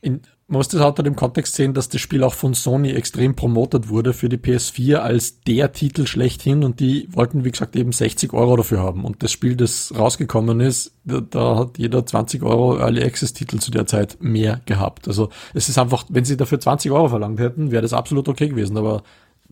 [0.00, 3.36] In, man muss das halt dem Kontext sehen, dass das Spiel auch von Sony extrem
[3.36, 7.92] promotet wurde für die PS4 als der Titel schlechthin und die wollten, wie gesagt, eben
[7.92, 9.04] 60 Euro dafür haben.
[9.04, 13.58] Und das Spiel, das rausgekommen ist, da, da hat jeder 20 Euro Early Access Titel
[13.58, 15.06] zu der Zeit mehr gehabt.
[15.06, 18.48] Also es ist einfach, wenn sie dafür 20 Euro verlangt hätten, wäre das absolut okay
[18.48, 18.78] gewesen.
[18.78, 19.02] Aber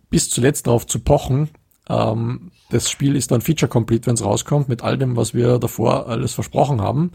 [0.09, 1.49] bis zuletzt darauf zu pochen,
[1.89, 5.59] ähm, das Spiel ist dann Feature Complete, wenn es rauskommt, mit all dem, was wir
[5.59, 7.11] davor alles versprochen haben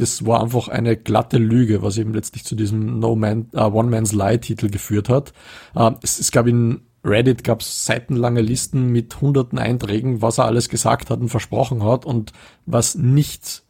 [0.00, 3.90] das war einfach eine glatte Lüge, was eben letztlich zu diesem No Man, uh, One
[3.90, 5.32] Man's Lie Titel geführt hat.
[5.74, 10.44] Uh, es, es gab in Reddit gab es seitenlange Listen mit hunderten Einträgen, was er
[10.44, 12.32] alles gesagt hat und versprochen hat und
[12.66, 13.62] was nicht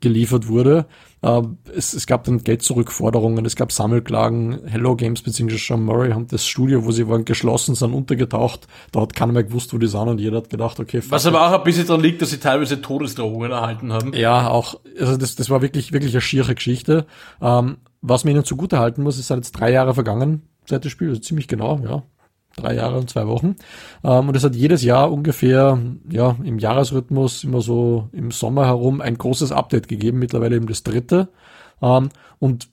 [0.00, 0.86] geliefert wurde.
[1.22, 1.42] Äh,
[1.74, 4.66] es, es gab dann Geld-Zurückforderungen, es gab Sammelklagen.
[4.66, 5.56] Hello Games bzw.
[5.56, 8.66] Sean Murray haben das Studio, wo sie waren, geschlossen, sind untergetaucht.
[8.92, 11.02] Da hat keiner mehr gewusst, wo die sind und jeder hat gedacht, okay.
[11.08, 14.12] Was aber auch ein bisschen daran liegt, dass sie teilweise Todesdrohungen erhalten haben.
[14.14, 17.06] Ja, auch, also das, das war wirklich, wirklich eine schiere Geschichte.
[17.40, 20.90] Ähm, was man ihnen zugute halten muss, es sind jetzt drei Jahre vergangen seit dem
[20.90, 22.02] Spiel, also ziemlich genau, ja,
[22.56, 23.56] drei Jahre und zwei Wochen.
[24.02, 25.78] Ähm, und es hat jedes Jahr ungefähr,
[26.10, 30.82] ja, im Jahresrhythmus, immer so im Sommer herum ein großes Update gegeben, mittlerweile eben das
[30.82, 31.28] dritte.
[31.82, 32.68] Ähm, und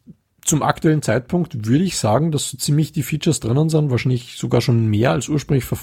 [0.45, 4.61] zum aktuellen Zeitpunkt würde ich sagen, dass so ziemlich die Features drinnen sind, wahrscheinlich sogar
[4.61, 5.77] schon mehr als ursprünglich ver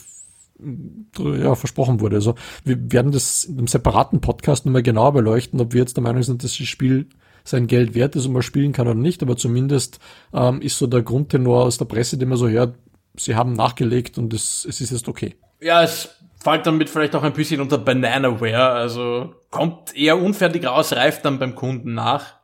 [1.19, 2.17] ja, versprochen wurde.
[2.17, 2.35] Also
[2.65, 6.23] wir werden das in einem separaten Podcast nochmal genauer beleuchten, ob wir jetzt der Meinung
[6.23, 7.07] sind, dass das Spiel
[7.45, 10.01] sein Geld wert ist und man spielen kann oder nicht, aber zumindest
[10.35, 12.75] ähm, ist so der Grundtenor aus der Presse, den man so hört,
[13.17, 15.37] sie haben nachgelegt und es, es ist jetzt okay.
[15.61, 16.09] Ja, es
[16.43, 21.39] fällt damit vielleicht auch ein bisschen unter Bananaware, also kommt eher unfertig raus, reift dann
[21.39, 22.41] beim Kunden nach.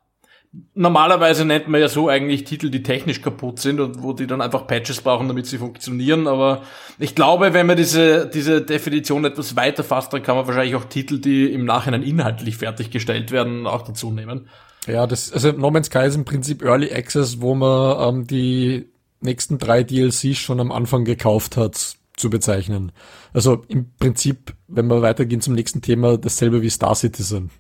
[0.75, 4.41] Normalerweise nennt man ja so eigentlich Titel, die technisch kaputt sind und wo die dann
[4.41, 6.27] einfach Patches brauchen, damit sie funktionieren.
[6.27, 6.63] Aber
[6.99, 10.85] ich glaube, wenn man diese, diese Definition etwas weiter fasst, dann kann man wahrscheinlich auch
[10.85, 14.49] Titel, die im Nachhinein inhaltlich fertiggestellt werden, auch dazu nehmen.
[14.87, 18.89] Ja, das, also No Man's Sky ist im Prinzip Early Access, wo man ähm, die
[19.27, 22.93] nächsten drei DLCs schon am Anfang gekauft hat, zu bezeichnen.
[23.35, 27.51] Also im Prinzip, wenn wir weitergehen zum nächsten Thema, dasselbe wie Star Citizen.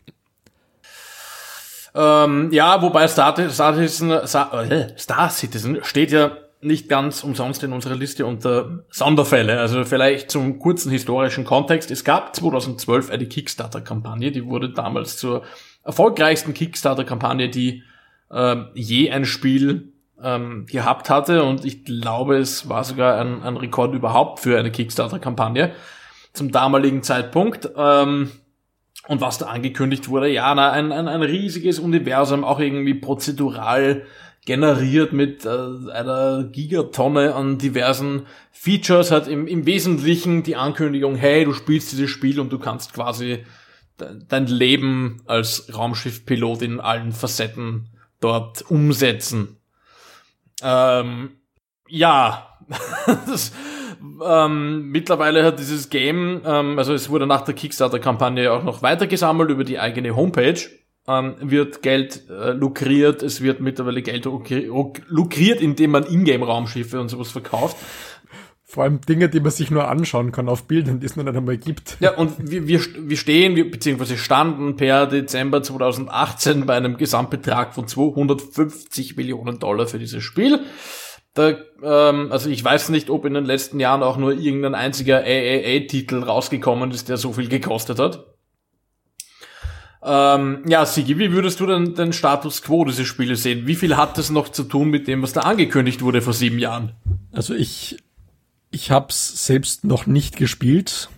[1.94, 7.62] Ähm, ja, wobei Star, Star, Citizen, Star, äh, Star Citizen steht ja nicht ganz umsonst
[7.62, 9.60] in unserer Liste unter Sonderfälle.
[9.60, 11.90] Also vielleicht zum kurzen historischen Kontext.
[11.90, 15.42] Es gab 2012 eine Kickstarter-Kampagne, die wurde damals zur
[15.84, 17.82] erfolgreichsten Kickstarter-Kampagne, die
[18.30, 23.56] äh, je ein Spiel ähm, gehabt hatte und ich glaube, es war sogar ein, ein
[23.56, 25.72] Rekord überhaupt für eine Kickstarter-Kampagne
[26.32, 27.70] zum damaligen Zeitpunkt.
[27.76, 28.30] Ähm,
[29.08, 34.02] und was da angekündigt wurde, ja, na, ein, ein, ein riesiges Universum, auch irgendwie prozedural
[34.44, 41.44] generiert mit äh, einer Gigatonne an diversen Features, hat im, im Wesentlichen die Ankündigung, hey,
[41.44, 43.44] du spielst dieses Spiel und du kannst quasi
[44.28, 47.88] dein Leben als Raumschiffpilot in allen Facetten
[48.20, 49.55] dort umsetzen.
[50.62, 51.36] Ähm,
[51.88, 52.58] ja,
[53.26, 53.52] das,
[54.24, 59.06] ähm, mittlerweile hat dieses Game, ähm, also es wurde nach der Kickstarter-Kampagne auch noch weiter
[59.06, 60.60] gesammelt über die eigene Homepage,
[61.06, 67.30] ähm, wird Geld äh, lukriert, es wird mittlerweile Geld lukriert, indem man Ingame-Raumschiffe und sowas
[67.30, 67.76] verkauft.
[68.76, 71.34] Vor allem Dinge, die man sich nur anschauen kann auf Bildern, die es noch nicht
[71.34, 71.96] einmal gibt.
[72.00, 77.74] Ja, und wir, wir, wir stehen, wir, beziehungsweise standen per Dezember 2018 bei einem Gesamtbetrag
[77.74, 80.60] von 250 Millionen Dollar für dieses Spiel.
[81.32, 85.20] Da, ähm, also ich weiß nicht, ob in den letzten Jahren auch nur irgendein einziger
[85.20, 88.26] AAA-Titel rausgekommen ist, der so viel gekostet hat.
[90.02, 93.66] Ähm, ja, Sigi, wie würdest du denn den Status quo dieses Spiels sehen?
[93.66, 96.58] Wie viel hat das noch zu tun mit dem, was da angekündigt wurde vor sieben
[96.58, 96.92] Jahren?
[97.32, 97.96] Also ich
[98.76, 101.08] ich habe es selbst noch nicht gespielt,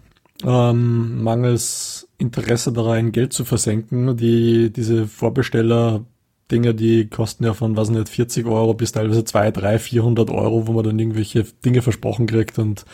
[0.44, 4.16] ähm, mangels Interesse daran, Geld zu versenken.
[4.16, 6.04] Die, diese Vorbesteller
[6.52, 10.68] Dinge, die kosten ja von, was nicht, 40 Euro bis teilweise 2, 3, 400 Euro,
[10.68, 12.84] wo man dann irgendwelche Dinge versprochen kriegt und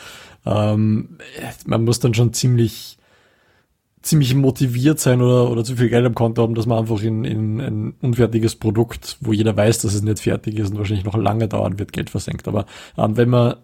[0.47, 1.19] ähm,
[1.65, 2.97] man muss dann schon ziemlich
[4.01, 7.25] ziemlich motiviert sein oder, oder zu viel Geld am Konto haben, dass man einfach in,
[7.25, 11.17] in ein unfertiges Produkt, wo jeder weiß, dass es nicht fertig ist und wahrscheinlich noch
[11.17, 12.47] lange dauern wird, Geld versenkt.
[12.47, 12.67] Aber
[12.99, 13.55] ähm, wenn man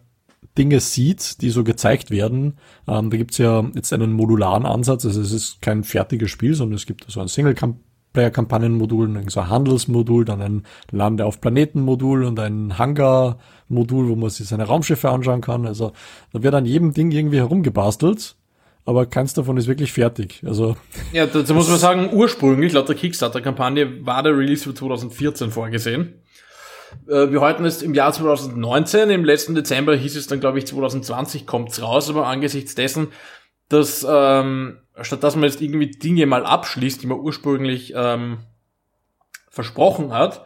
[0.57, 2.57] Dinge sieht, die so gezeigt werden.
[2.87, 6.75] Ähm, da gibt's ja jetzt einen modularen Ansatz, also es ist kein fertiges Spiel, sondern
[6.75, 12.77] es gibt so ein Single-Player-Kampagnenmodul, so ein Handelsmodul, dann ein Lande auf Planeten-Modul und ein
[12.77, 15.65] Hangar-Modul, wo man sich seine Raumschiffe anschauen kann.
[15.65, 15.93] Also
[16.33, 18.35] da wird an jedem Ding irgendwie herumgebastelt
[18.85, 20.41] aber keins davon ist wirklich fertig.
[20.45, 20.75] Also
[21.13, 26.13] ja, dazu muss man sagen, ursprünglich laut der Kickstarter-Kampagne war der Release für 2014 vorgesehen.
[27.07, 30.67] Äh, wir halten es im Jahr 2019, im letzten Dezember hieß es dann, glaube ich,
[30.67, 33.09] 2020 kommt's raus, aber angesichts dessen,
[33.69, 38.39] dass ähm, statt dass man jetzt irgendwie Dinge mal abschließt, die man ursprünglich ähm,
[39.49, 40.45] versprochen hat,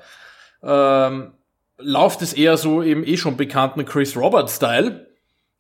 [0.64, 1.34] ähm,
[1.78, 5.08] läuft es eher so im eh schon bekannten Chris Roberts-Style.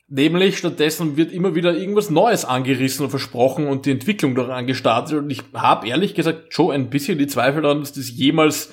[0.07, 5.17] Nämlich stattdessen wird immer wieder irgendwas Neues angerissen und versprochen und die Entwicklung daran gestartet.
[5.17, 8.71] Und ich habe ehrlich gesagt schon ein bisschen die Zweifel daran, dass das jemals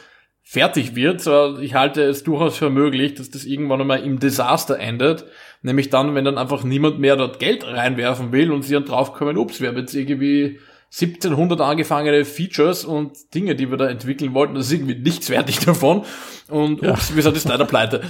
[0.53, 1.27] fertig wird.
[1.63, 5.25] Ich halte es durchaus für möglich, dass das irgendwann einmal im Desaster endet.
[5.63, 9.39] Nämlich dann, wenn dann einfach niemand mehr dort Geld reinwerfen will und sie dann draufkommen,
[9.39, 10.59] ups, wir haben jetzt irgendwie
[10.93, 15.59] 1700 angefangene Features und Dinge, die wir da entwickeln wollten, das ist irgendwie nichts fertig
[15.61, 16.05] davon.
[16.49, 17.17] Und ups, ja.
[17.17, 18.03] wir sind jetzt leider pleite.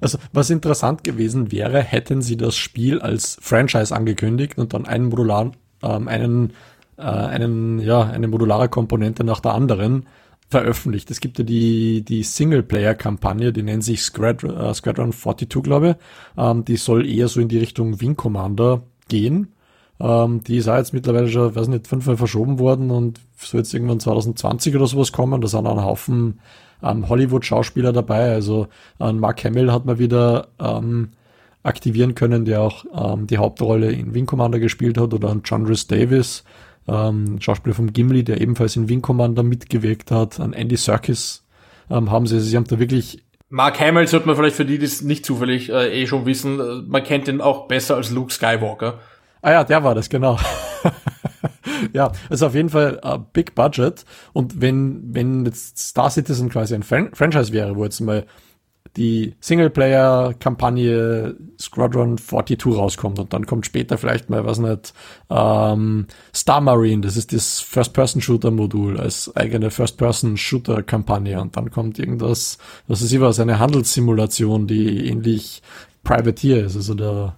[0.00, 5.10] Also, was interessant gewesen wäre, hätten sie das Spiel als Franchise angekündigt und dann einen
[5.10, 5.52] modularen,
[5.84, 6.54] ähm, einen,
[6.96, 10.08] äh, einen, ja, eine modulare Komponente nach der anderen
[10.52, 11.10] veröffentlicht.
[11.10, 15.96] Es gibt ja die, die Singleplayer-Kampagne, die nennt sich Squadron, äh, Squadron 42, glaube ich.
[16.42, 19.48] Ähm, die soll eher so in die Richtung Wing Commander gehen.
[19.98, 23.74] Ähm, die ist auch jetzt mittlerweile schon, weiß nicht, fünfmal verschoben worden und soll jetzt
[23.74, 25.40] irgendwann 2020 oder sowas kommen.
[25.40, 26.40] Da sind auch ein Haufen
[26.82, 28.32] ähm, Hollywood-Schauspieler dabei.
[28.32, 28.68] Also
[29.00, 31.10] äh, Mark Hamill hat man wieder ähm,
[31.62, 35.86] aktivieren können, der auch ähm, die Hauptrolle in Wing Commander gespielt hat oder John Rhys
[35.86, 36.44] Davis
[36.88, 41.44] ähm, Schauspieler vom Gimli, der ebenfalls in Wing Commander mitgewirkt hat, an Andy Serkis
[41.90, 44.78] ähm, haben sie, also sie haben da wirklich Mark Hamill sollte man vielleicht für die,
[44.78, 48.10] die es nicht zufällig äh, eh schon wissen, äh, man kennt ihn auch besser als
[48.10, 48.98] Luke Skywalker.
[49.42, 50.38] Ah ja, der war das, genau.
[51.92, 54.06] ja, also auf jeden Fall uh, Big Budget.
[54.32, 58.24] Und wenn, wenn jetzt Star Citizen quasi ein Fran Franchise wäre, wo jetzt mal
[58.96, 64.92] die Singleplayer-Kampagne Squadron 42 rauskommt und dann kommt später vielleicht mal, was nicht,
[65.30, 71.40] ähm, Star Marine, das ist das First-Person-Shooter-Modul als eigene First-Person-Shooter-Kampagne.
[71.40, 75.62] Und dann kommt irgendwas, was ist was, eine Handelssimulation, die ähnlich
[76.04, 77.36] Privateer ist, also der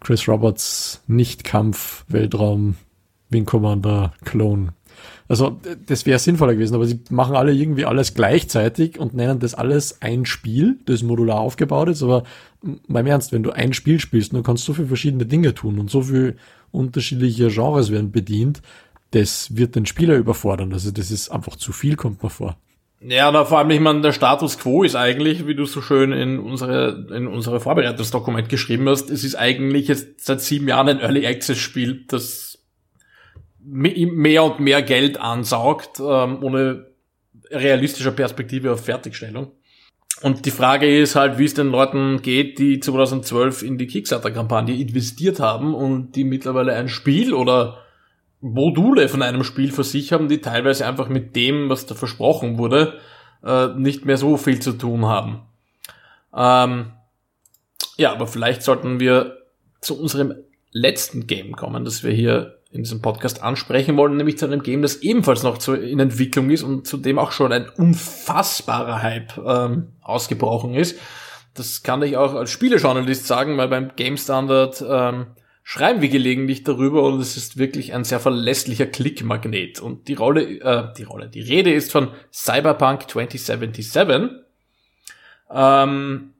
[0.00, 2.76] Chris Roberts Nicht-Kampf-Weltraum
[3.30, 4.74] Wing Commander Clone.
[5.26, 9.54] Also das wäre sinnvoller gewesen, aber sie machen alle irgendwie alles gleichzeitig und nennen das
[9.54, 12.02] alles ein Spiel, das modular aufgebaut ist.
[12.02, 12.24] Aber
[12.88, 15.78] beim Ernst, wenn du ein Spiel spielst, dann kannst du so viele verschiedene Dinge tun
[15.78, 16.36] und so viele
[16.72, 18.60] unterschiedliche Genres werden bedient,
[19.12, 20.72] das wird den Spieler überfordern.
[20.72, 22.56] Also das ist einfach zu viel, kommt mir vor.
[23.06, 26.12] Ja, na, vor allem, ich meine, der Status quo ist eigentlich, wie du so schön
[26.12, 31.00] in unsere, in unsere Vorbereitungsdokument geschrieben hast, es ist eigentlich jetzt seit sieben Jahren ein
[31.00, 32.53] Early Access Spiel, das
[33.64, 36.86] mehr und mehr Geld ansaugt, ähm, ohne
[37.50, 39.52] realistischer Perspektive auf Fertigstellung.
[40.22, 44.74] Und die Frage ist halt, wie es den Leuten geht, die 2012 in die Kickstarter-Kampagne
[44.74, 47.78] investiert haben und die mittlerweile ein Spiel oder
[48.40, 52.58] Module von einem Spiel für sich haben, die teilweise einfach mit dem, was da versprochen
[52.58, 52.98] wurde,
[53.42, 55.42] äh, nicht mehr so viel zu tun haben.
[56.34, 56.92] Ähm,
[57.96, 59.38] ja, aber vielleicht sollten wir
[59.80, 60.34] zu unserem
[60.72, 64.82] letzten Game kommen, das wir hier in diesem Podcast ansprechen wollen, nämlich zu einem Game,
[64.82, 69.38] das ebenfalls noch zu, in Entwicklung ist und zu dem auch schon ein unfassbarer Hype
[69.38, 70.98] ähm, ausgebrochen ist.
[71.54, 75.26] Das kann ich auch als Spielejournalist sagen, weil beim Game Standard ähm,
[75.62, 79.78] schreiben wir gelegentlich darüber und es ist wirklich ein sehr verlässlicher Klickmagnet.
[79.78, 84.30] Und die Rolle, äh, die Rolle, die Rede ist von Cyberpunk 2077.
[85.48, 86.34] Ähm,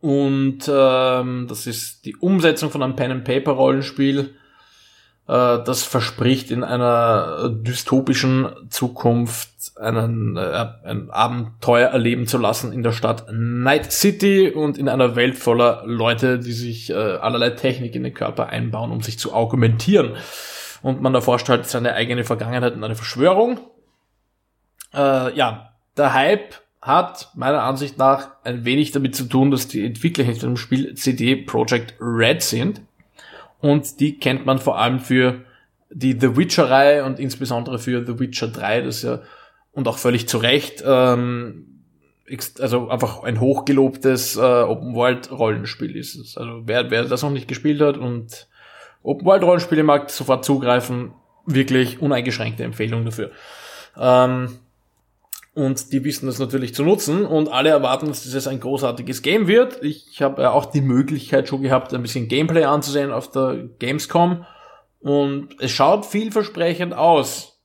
[0.00, 4.34] und ähm, das ist die Umsetzung von einem Pen-and-Paper-Rollenspiel
[5.28, 12.92] das verspricht in einer dystopischen Zukunft einen, äh, ein Abenteuer erleben zu lassen in der
[12.92, 18.04] Stadt Night City und in einer Welt voller Leute, die sich äh, allerlei Technik in
[18.04, 20.16] den Körper einbauen, um sich zu augmentieren.
[20.80, 23.60] Und man erforscht halt seine eigene Vergangenheit und eine Verschwörung.
[24.94, 29.84] Äh, ja, der Hype hat meiner Ansicht nach ein wenig damit zu tun, dass die
[29.84, 32.80] Entwickler hinter dem Spiel CD Projekt Red sind
[33.60, 35.44] und die kennt man vor allem für
[35.90, 39.20] die The Witcher-Reihe und insbesondere für The Witcher 3, das ja
[39.72, 41.78] und auch völlig zu Recht ähm,
[42.58, 46.36] also einfach ein hochgelobtes äh, Open-World-Rollenspiel ist.
[46.36, 48.48] Also wer, wer das noch nicht gespielt hat und
[49.02, 51.12] Open-World-Rollenspiele mag, sofort zugreifen,
[51.46, 53.30] wirklich uneingeschränkte Empfehlung dafür.
[53.96, 54.58] Ähm,
[55.58, 59.48] und die wissen das natürlich zu nutzen und alle erwarten, dass das ein großartiges Game
[59.48, 59.82] wird.
[59.82, 64.46] Ich habe ja auch die Möglichkeit schon gehabt, ein bisschen Gameplay anzusehen auf der Gamescom
[65.00, 67.60] und es schaut vielversprechend aus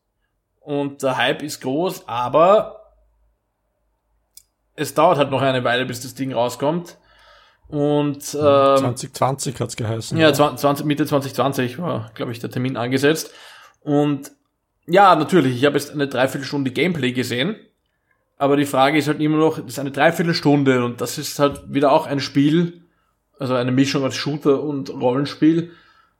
[0.60, 2.82] und der Hype ist groß, aber
[4.76, 6.98] es dauert halt noch eine Weile, bis das Ding rauskommt.
[7.68, 10.18] Und ähm, 2020 hat's geheißen.
[10.18, 13.32] Ja, 20, Mitte 2020 war, glaube ich, der Termin angesetzt.
[13.82, 14.32] Und
[14.88, 17.56] ja, natürlich, ich habe jetzt eine Dreiviertelstunde Gameplay gesehen
[18.44, 21.62] aber die Frage ist halt immer noch, das ist eine Dreiviertelstunde und das ist halt
[21.70, 22.82] wieder auch ein Spiel,
[23.40, 25.72] also eine Mischung aus Shooter und Rollenspiel,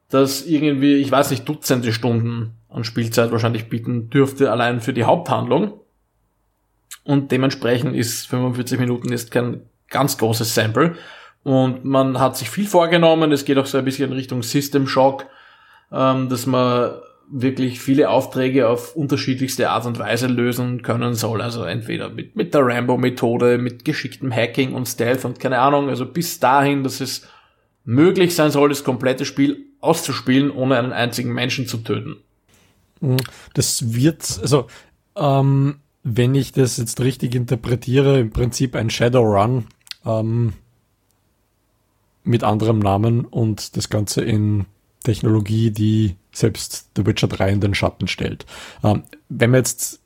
[0.08, 5.04] das irgendwie, ich weiß nicht, Dutzende Stunden an Spielzeit wahrscheinlich bieten dürfte, allein für die
[5.04, 5.82] Haupthandlung.
[7.04, 10.96] Und dementsprechend ist 45 Minuten ist kein ganz großes Sample.
[11.44, 15.26] Und man hat sich viel vorgenommen, es geht auch so ein bisschen Richtung System Shock,
[15.92, 16.94] ähm, dass man
[17.36, 21.42] wirklich viele Aufträge auf unterschiedlichste Art und Weise lösen können soll.
[21.42, 25.90] Also entweder mit, mit der Rambo-Methode, mit geschicktem Hacking und Stealth und keine Ahnung.
[25.90, 27.28] Also bis dahin, dass es
[27.86, 32.18] möglich sein soll, das komplette Spiel auszuspielen, ohne einen einzigen Menschen zu töten.
[33.02, 33.18] Mhm.
[33.56, 34.68] Das wird, also
[35.16, 39.66] ähm, wenn ich das jetzt richtig interpretiere, im Prinzip ein Shadowrun
[40.06, 40.54] ähm,
[42.24, 44.66] mit anderem Namen und das Ganze in
[45.04, 48.46] Technologie, die selbst The Witcher 3 in den Schatten stellt.
[48.84, 50.00] Ähm, wenn man jetzt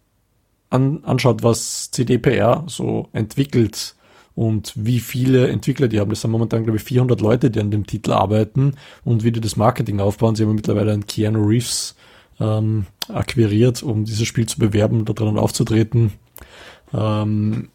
[0.70, 3.96] an, anschaut, was CDPR so entwickelt
[4.36, 7.72] und wie viele Entwickler die haben, das sind momentan, glaube ich, 400 Leute, die an
[7.72, 10.36] dem Titel arbeiten und wie die das Marketing aufbauen.
[10.36, 11.96] Sie haben mittlerweile einen Keanu Reeves
[12.40, 16.14] ähm, akquiriert, um dieses Spiel zu bewerben, da dran aufzutreten.
[16.94, 17.70] Ähm,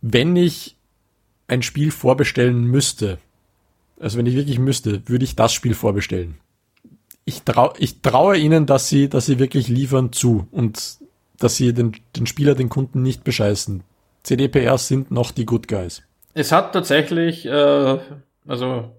[0.00, 0.76] wenn ich
[1.48, 3.18] ein Spiel vorbestellen müsste,
[4.00, 6.36] also wenn ich wirklich müsste, würde ich das Spiel vorbestellen
[7.26, 10.98] ich, trau, ich traue ihnen, dass sie, dass sie wirklich liefern zu und
[11.38, 13.82] dass sie den, den Spieler, den Kunden nicht bescheißen.
[14.22, 16.02] CDPRs sind noch die Good Guys.
[16.34, 17.98] Es hat tatsächlich, äh,
[18.46, 18.92] also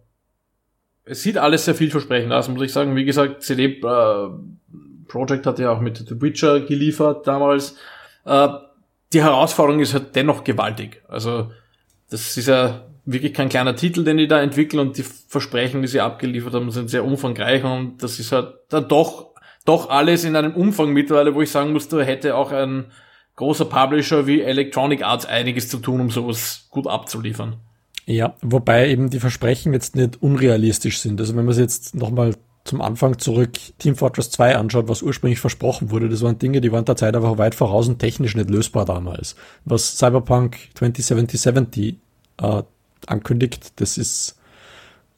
[1.05, 2.95] es sieht alles sehr vielversprechend aus, muss ich sagen.
[2.95, 4.29] Wie gesagt, CD äh,
[5.07, 7.77] Projekt hat ja auch mit The Witcher geliefert damals.
[8.25, 8.49] Äh,
[9.13, 11.01] die Herausforderung ist halt dennoch gewaltig.
[11.07, 11.49] Also
[12.09, 15.87] das ist ja wirklich kein kleiner Titel, den die da entwickeln und die Versprechen, die
[15.87, 19.31] sie abgeliefert haben, sind sehr umfangreich und das ist halt dann doch,
[19.65, 22.91] doch alles in einem Umfang mittlerweile, wo ich sagen muss, da hätte auch ein
[23.37, 27.55] großer Publisher wie Electronic Arts einiges zu tun, um sowas gut abzuliefern.
[28.05, 31.19] Ja, wobei eben die Versprechen jetzt nicht unrealistisch sind.
[31.19, 35.39] Also wenn man es jetzt nochmal zum Anfang zurück Team Fortress 2 anschaut, was ursprünglich
[35.39, 38.49] versprochen wurde, das waren Dinge, die waren der Zeit einfach weit voraus und technisch nicht
[38.49, 39.35] lösbar damals.
[39.63, 41.95] Was Cyberpunk 2077
[42.41, 42.63] äh,
[43.05, 44.37] ankündigt, das ist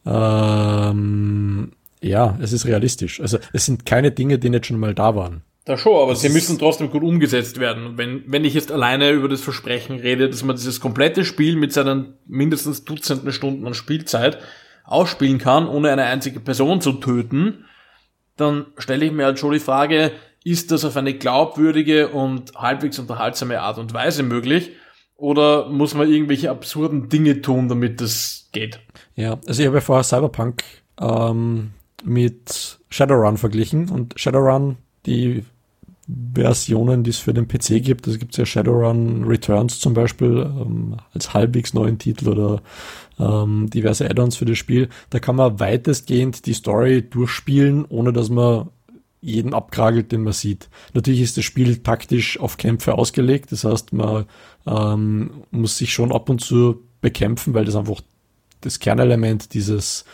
[0.06, 1.72] ähm,
[2.02, 3.20] ja, es ist realistisch.
[3.20, 5.42] Also es sind keine Dinge, die nicht schon mal da waren.
[5.66, 7.86] Da schon, aber das sie müssen trotzdem gut umgesetzt werden.
[7.86, 11.56] Und wenn, wenn ich jetzt alleine über das Versprechen rede, dass man dieses komplette Spiel
[11.56, 14.38] mit seinen mindestens Dutzenden Stunden an Spielzeit
[14.84, 17.66] ausspielen kann, ohne eine einzige Person zu töten,
[18.36, 20.12] dann stelle ich mir halt schon die Frage,
[20.42, 24.70] ist das auf eine glaubwürdige und halbwegs unterhaltsame Art und Weise möglich?
[25.20, 28.80] Oder muss man irgendwelche absurden Dinge tun, damit das geht?
[29.16, 30.64] Ja, also ich habe ja vorher Cyberpunk
[30.98, 35.44] ähm, mit Shadowrun verglichen und Shadowrun, die
[36.34, 40.38] Versionen, die es für den PC gibt, also gibt es ja Shadowrun Returns zum Beispiel
[40.38, 42.62] ähm, als halbwegs neuen Titel oder
[43.18, 44.88] ähm, diverse Add-ons für das Spiel.
[45.10, 48.70] Da kann man weitestgehend die Story durchspielen, ohne dass man
[49.20, 50.70] jeden abkragelt, den man sieht.
[50.94, 54.24] Natürlich ist das Spiel taktisch auf Kämpfe ausgelegt, das heißt, man
[54.66, 58.00] ähm, muss sich schon ab und zu bekämpfen, weil das einfach
[58.60, 60.04] das Kernelement dieses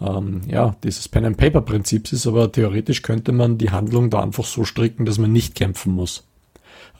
[0.00, 4.22] ähm, ja, dieses Pen and Paper Prinzips ist, aber theoretisch könnte man die Handlung da
[4.22, 6.24] einfach so stricken, dass man nicht kämpfen muss.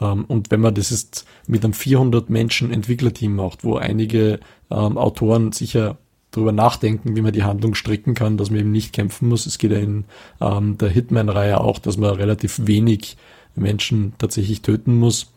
[0.01, 4.41] Ähm, und wenn man das ist mit einem 400 Menschen Entwicklerteam macht, wo einige
[4.71, 5.99] ähm, Autoren sicher
[6.31, 9.47] darüber nachdenken, wie man die Handlung stricken kann, dass man eben nicht kämpfen muss.
[9.47, 10.05] Es geht ja in
[10.41, 13.17] ähm, der Hitman-Reihe auch, dass man relativ wenig
[13.55, 15.33] Menschen tatsächlich töten muss,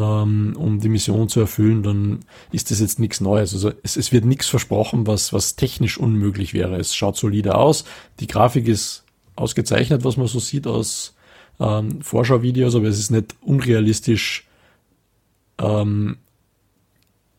[0.00, 2.20] ähm, um die Mission zu erfüllen, dann
[2.52, 3.52] ist das jetzt nichts Neues.
[3.52, 6.76] Also es, es wird nichts versprochen, was, was technisch unmöglich wäre.
[6.76, 7.84] Es schaut solide aus,
[8.20, 9.04] die Grafik ist
[9.36, 11.14] ausgezeichnet, was man so sieht aus
[11.58, 14.48] ähm, Vorschauvideos, aber es ist nicht unrealistisch
[15.58, 16.18] ähm,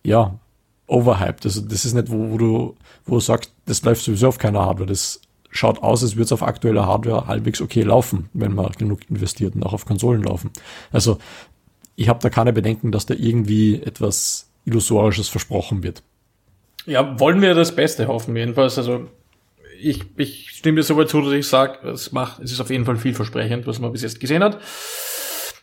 [0.03, 0.39] ja,
[0.87, 1.45] overhyped.
[1.45, 4.61] Also das ist nicht, wo, wo du, wo du sagst, das läuft sowieso auf keiner
[4.61, 4.87] Hardware.
[4.87, 9.09] Das schaut aus, als würde es auf aktueller Hardware halbwegs okay laufen, wenn man genug
[9.09, 10.51] investiert und auch auf Konsolen laufen.
[10.91, 11.17] Also
[11.95, 16.03] ich habe da keine Bedenken, dass da irgendwie etwas Illusorisches versprochen wird.
[16.85, 18.77] Ja, wollen wir das Beste hoffen, jedenfalls.
[18.77, 19.07] Also
[19.79, 22.69] ich, ich stimme dir so weit zu, dass ich sage, es macht, es ist auf
[22.69, 24.59] jeden Fall vielversprechend, was man bis jetzt gesehen hat.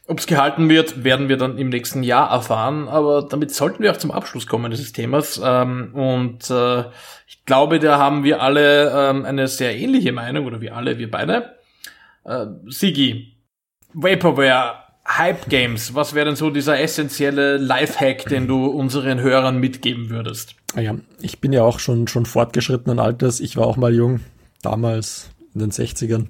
[0.06, 2.88] Ob es gehalten wird, werden wir dann im nächsten Jahr erfahren.
[2.88, 5.40] Aber damit sollten wir auch zum Abschluss kommen dieses Themas.
[5.44, 6.84] Ähm, und äh,
[7.26, 11.10] ich glaube, da haben wir alle ähm, eine sehr ähnliche Meinung, oder wir alle, wir
[11.10, 11.56] beide.
[12.24, 13.36] Äh, Sigi,
[13.92, 14.76] Vaporware,
[15.08, 20.54] Hype Games, was wäre denn so dieser essentielle Lifehack, den du unseren Hörern mitgeben würdest?
[20.74, 23.40] Ah ja, ich bin ja auch schon, schon fortgeschrittenen Alters.
[23.40, 24.20] Ich war auch mal jung,
[24.60, 26.26] damals in den 60ern.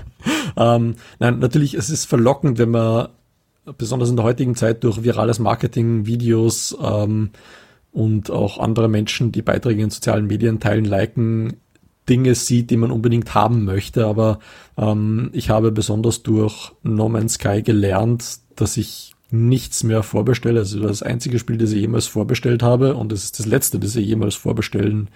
[0.56, 3.08] ähm, nein, natürlich, es ist verlockend, wenn man
[3.76, 7.30] besonders in der heutigen Zeit durch virales Marketing, Videos ähm,
[7.90, 11.54] und auch andere Menschen, die Beiträge in sozialen Medien teilen, liken,
[12.12, 14.06] Dinge sieht, die man unbedingt haben möchte.
[14.06, 14.38] Aber
[14.76, 20.60] ähm, ich habe besonders durch No Man's Sky gelernt, dass ich nichts mehr vorbestelle.
[20.60, 23.96] Also das einzige Spiel, das ich jemals vorbestellt habe und es ist das letzte, das
[23.96, 25.08] ich jemals vorbestellen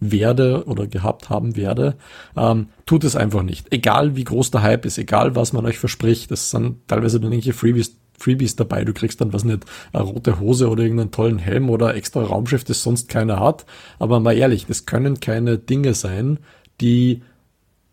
[0.00, 1.96] werde oder gehabt haben werde,
[2.36, 3.72] ähm, tut es einfach nicht.
[3.72, 7.30] Egal wie groß der Hype ist, egal was man euch verspricht, das sind teilweise dann
[7.30, 8.84] irgendwelche Freebies, Freebies dabei.
[8.84, 12.64] Du kriegst dann was nicht, eine rote Hose oder irgendeinen tollen Helm oder extra Raumschiff,
[12.64, 13.66] das sonst keiner hat.
[13.98, 16.38] Aber mal ehrlich, das können keine Dinge sein,
[16.80, 17.22] die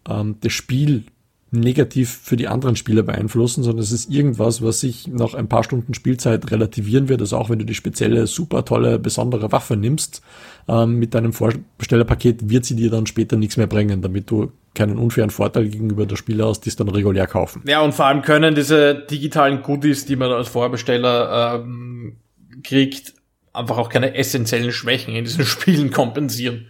[0.07, 1.05] ähm, das Spiel
[1.51, 5.63] negativ für die anderen Spieler beeinflussen, sondern es ist irgendwas, was sich nach ein paar
[5.63, 7.21] Stunden Spielzeit relativieren wird.
[7.21, 10.21] Also auch wenn du die spezielle, super tolle, besondere Waffe nimmst,
[10.67, 14.97] ähm, mit deinem Vorstellerpaket wird sie dir dann später nichts mehr bringen, damit du keinen
[14.97, 17.63] unfairen Vorteil gegenüber der Spieler hast, die es dann regulär kaufen.
[17.65, 22.17] Ja, und vor allem können diese digitalen Goodies, die man als Vorbesteller ähm,
[22.63, 23.13] kriegt,
[23.53, 26.67] einfach auch keine essentiellen Schwächen in diesen Spielen kompensieren.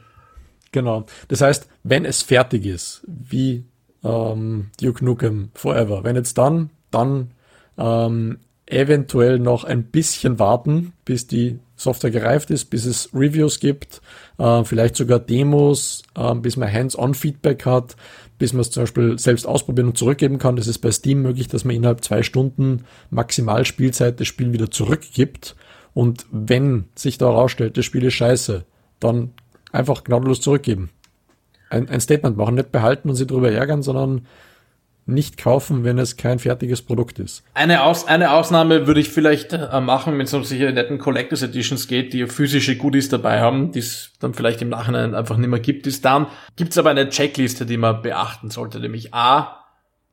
[0.72, 1.06] Genau.
[1.28, 3.66] Das heißt, wenn es fertig ist, wie
[4.04, 6.04] ähm, Duke Nukem Forever.
[6.04, 7.32] Wenn jetzt dann, dann
[7.78, 14.02] ähm, eventuell noch ein bisschen warten, bis die Software gereift ist, bis es Reviews gibt,
[14.38, 17.96] äh, vielleicht sogar Demos, äh, bis man Hands-on-Feedback hat,
[18.38, 20.56] bis man es zum Beispiel selbst ausprobieren und zurückgeben kann.
[20.56, 24.70] Das ist bei Steam möglich, dass man innerhalb zwei Stunden maximal Spielzeit das Spiel wieder
[24.70, 25.56] zurückgibt.
[25.94, 28.66] Und wenn sich da herausstellt, das Spiel ist scheiße,
[29.00, 29.32] dann
[29.72, 30.90] einfach gnadenlos zurückgeben
[31.70, 34.26] ein, ein Statement machen, nicht behalten und sie darüber ärgern, sondern
[35.10, 37.44] nicht kaufen, wenn es kein fertiges Produkt ist.
[37.54, 41.42] Eine, Aus, eine Ausnahme würde ich vielleicht äh, machen, wenn es um solche netten Collectors
[41.42, 45.50] Editions geht, die physische Goodies dabei haben, die es dann vielleicht im Nachhinein einfach nicht
[45.50, 49.56] mehr gibt, ist dann, gibt es aber eine Checkliste, die man beachten sollte, nämlich A,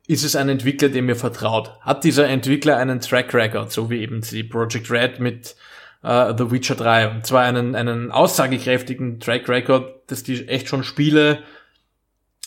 [0.09, 1.73] ist es ein Entwickler, dem ihr vertraut?
[1.81, 5.57] Hat dieser Entwickler einen Track Record, so wie eben die Project Red mit
[6.07, 7.11] äh, The Witcher 3.
[7.11, 11.43] Und zwar einen, einen aussagekräftigen Track Record, dass die echt schon Spiele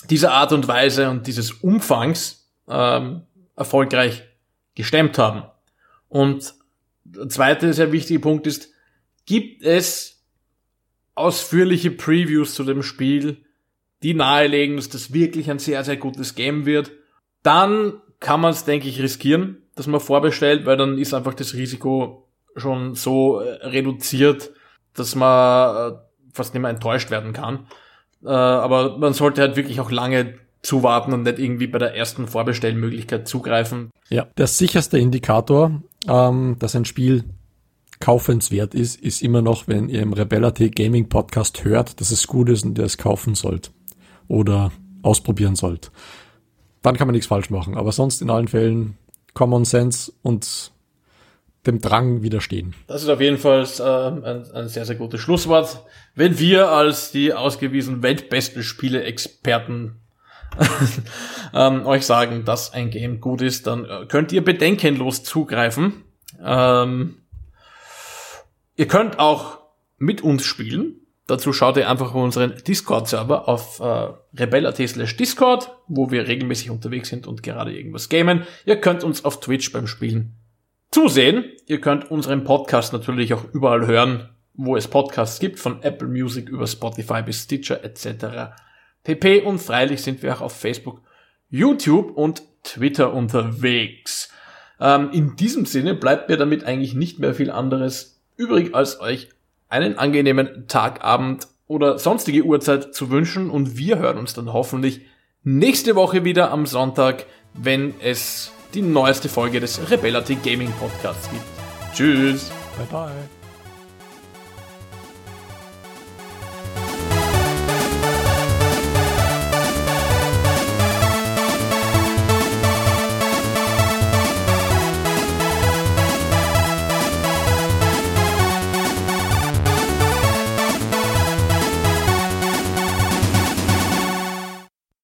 [0.09, 3.23] dieser Art und Weise und dieses Umfangs ähm,
[3.57, 4.23] erfolgreich
[4.75, 5.43] gestemmt haben.
[6.07, 6.53] Und
[7.03, 8.69] der zweite sehr wichtige Punkt ist,
[9.25, 10.23] gibt es
[11.15, 13.43] ausführliche Previews zu dem Spiel,
[14.01, 16.91] die nahelegen, dass das wirklich ein sehr, sehr gutes Game wird,
[17.43, 21.53] dann kann man es, denke ich, riskieren, dass man vorbestellt, weil dann ist einfach das
[21.53, 22.28] Risiko
[22.59, 24.51] schon so äh, reduziert,
[24.93, 25.95] dass man äh,
[26.33, 27.67] fast nicht mehr enttäuscht werden kann.
[28.23, 32.27] Äh, aber man sollte halt wirklich auch lange zuwarten und nicht irgendwie bei der ersten
[32.27, 33.91] Vorbestellmöglichkeit zugreifen.
[34.09, 37.23] Ja, der sicherste Indikator, ähm, dass ein Spiel
[37.99, 42.49] kaufenswert ist, ist immer noch, wenn ihr im Rebellity Gaming Podcast hört, dass es gut
[42.49, 43.71] ist und ihr es kaufen sollt
[44.27, 45.91] oder ausprobieren sollt.
[46.81, 47.75] Dann kann man nichts falsch machen.
[47.75, 48.97] Aber sonst in allen Fällen
[49.33, 50.71] Common Sense und
[51.67, 52.73] dem Drang widerstehen.
[52.87, 55.83] Das ist auf jeden Fall äh, ein, ein, sehr, sehr gutes Schlusswort.
[56.15, 59.99] Wenn wir als die ausgewiesen weltbesten Spiele-Experten
[61.53, 66.03] ähm, euch sagen, dass ein Game gut ist, dann äh, könnt ihr bedenkenlos zugreifen.
[66.43, 67.23] Ähm,
[68.75, 69.59] ihr könnt auch
[69.97, 70.95] mit uns spielen.
[71.27, 77.09] Dazu schaut ihr einfach unseren Discord-Server auf äh, rebella.at slash Discord, wo wir regelmäßig unterwegs
[77.09, 78.47] sind und gerade irgendwas gamen.
[78.65, 80.38] Ihr könnt uns auf Twitch beim Spielen
[80.91, 81.45] zusehen.
[81.67, 86.49] Ihr könnt unseren Podcast natürlich auch überall hören, wo es Podcasts gibt, von Apple Music
[86.49, 88.53] über Spotify bis Stitcher etc.
[89.03, 89.41] pp.
[89.41, 91.01] Und freilich sind wir auch auf Facebook,
[91.49, 94.31] YouTube und Twitter unterwegs.
[94.79, 99.29] Ähm, in diesem Sinne bleibt mir damit eigentlich nicht mehr viel anderes übrig, als euch
[99.69, 105.01] einen angenehmen Tag, Abend oder sonstige Uhrzeit zu wünschen und wir hören uns dann hoffentlich
[105.43, 111.43] nächste Woche wieder am Sonntag, wenn es die neueste Folge des Rebellity Gaming Podcasts gibt.
[111.93, 112.51] Tschüss.
[112.77, 113.38] Bye bye.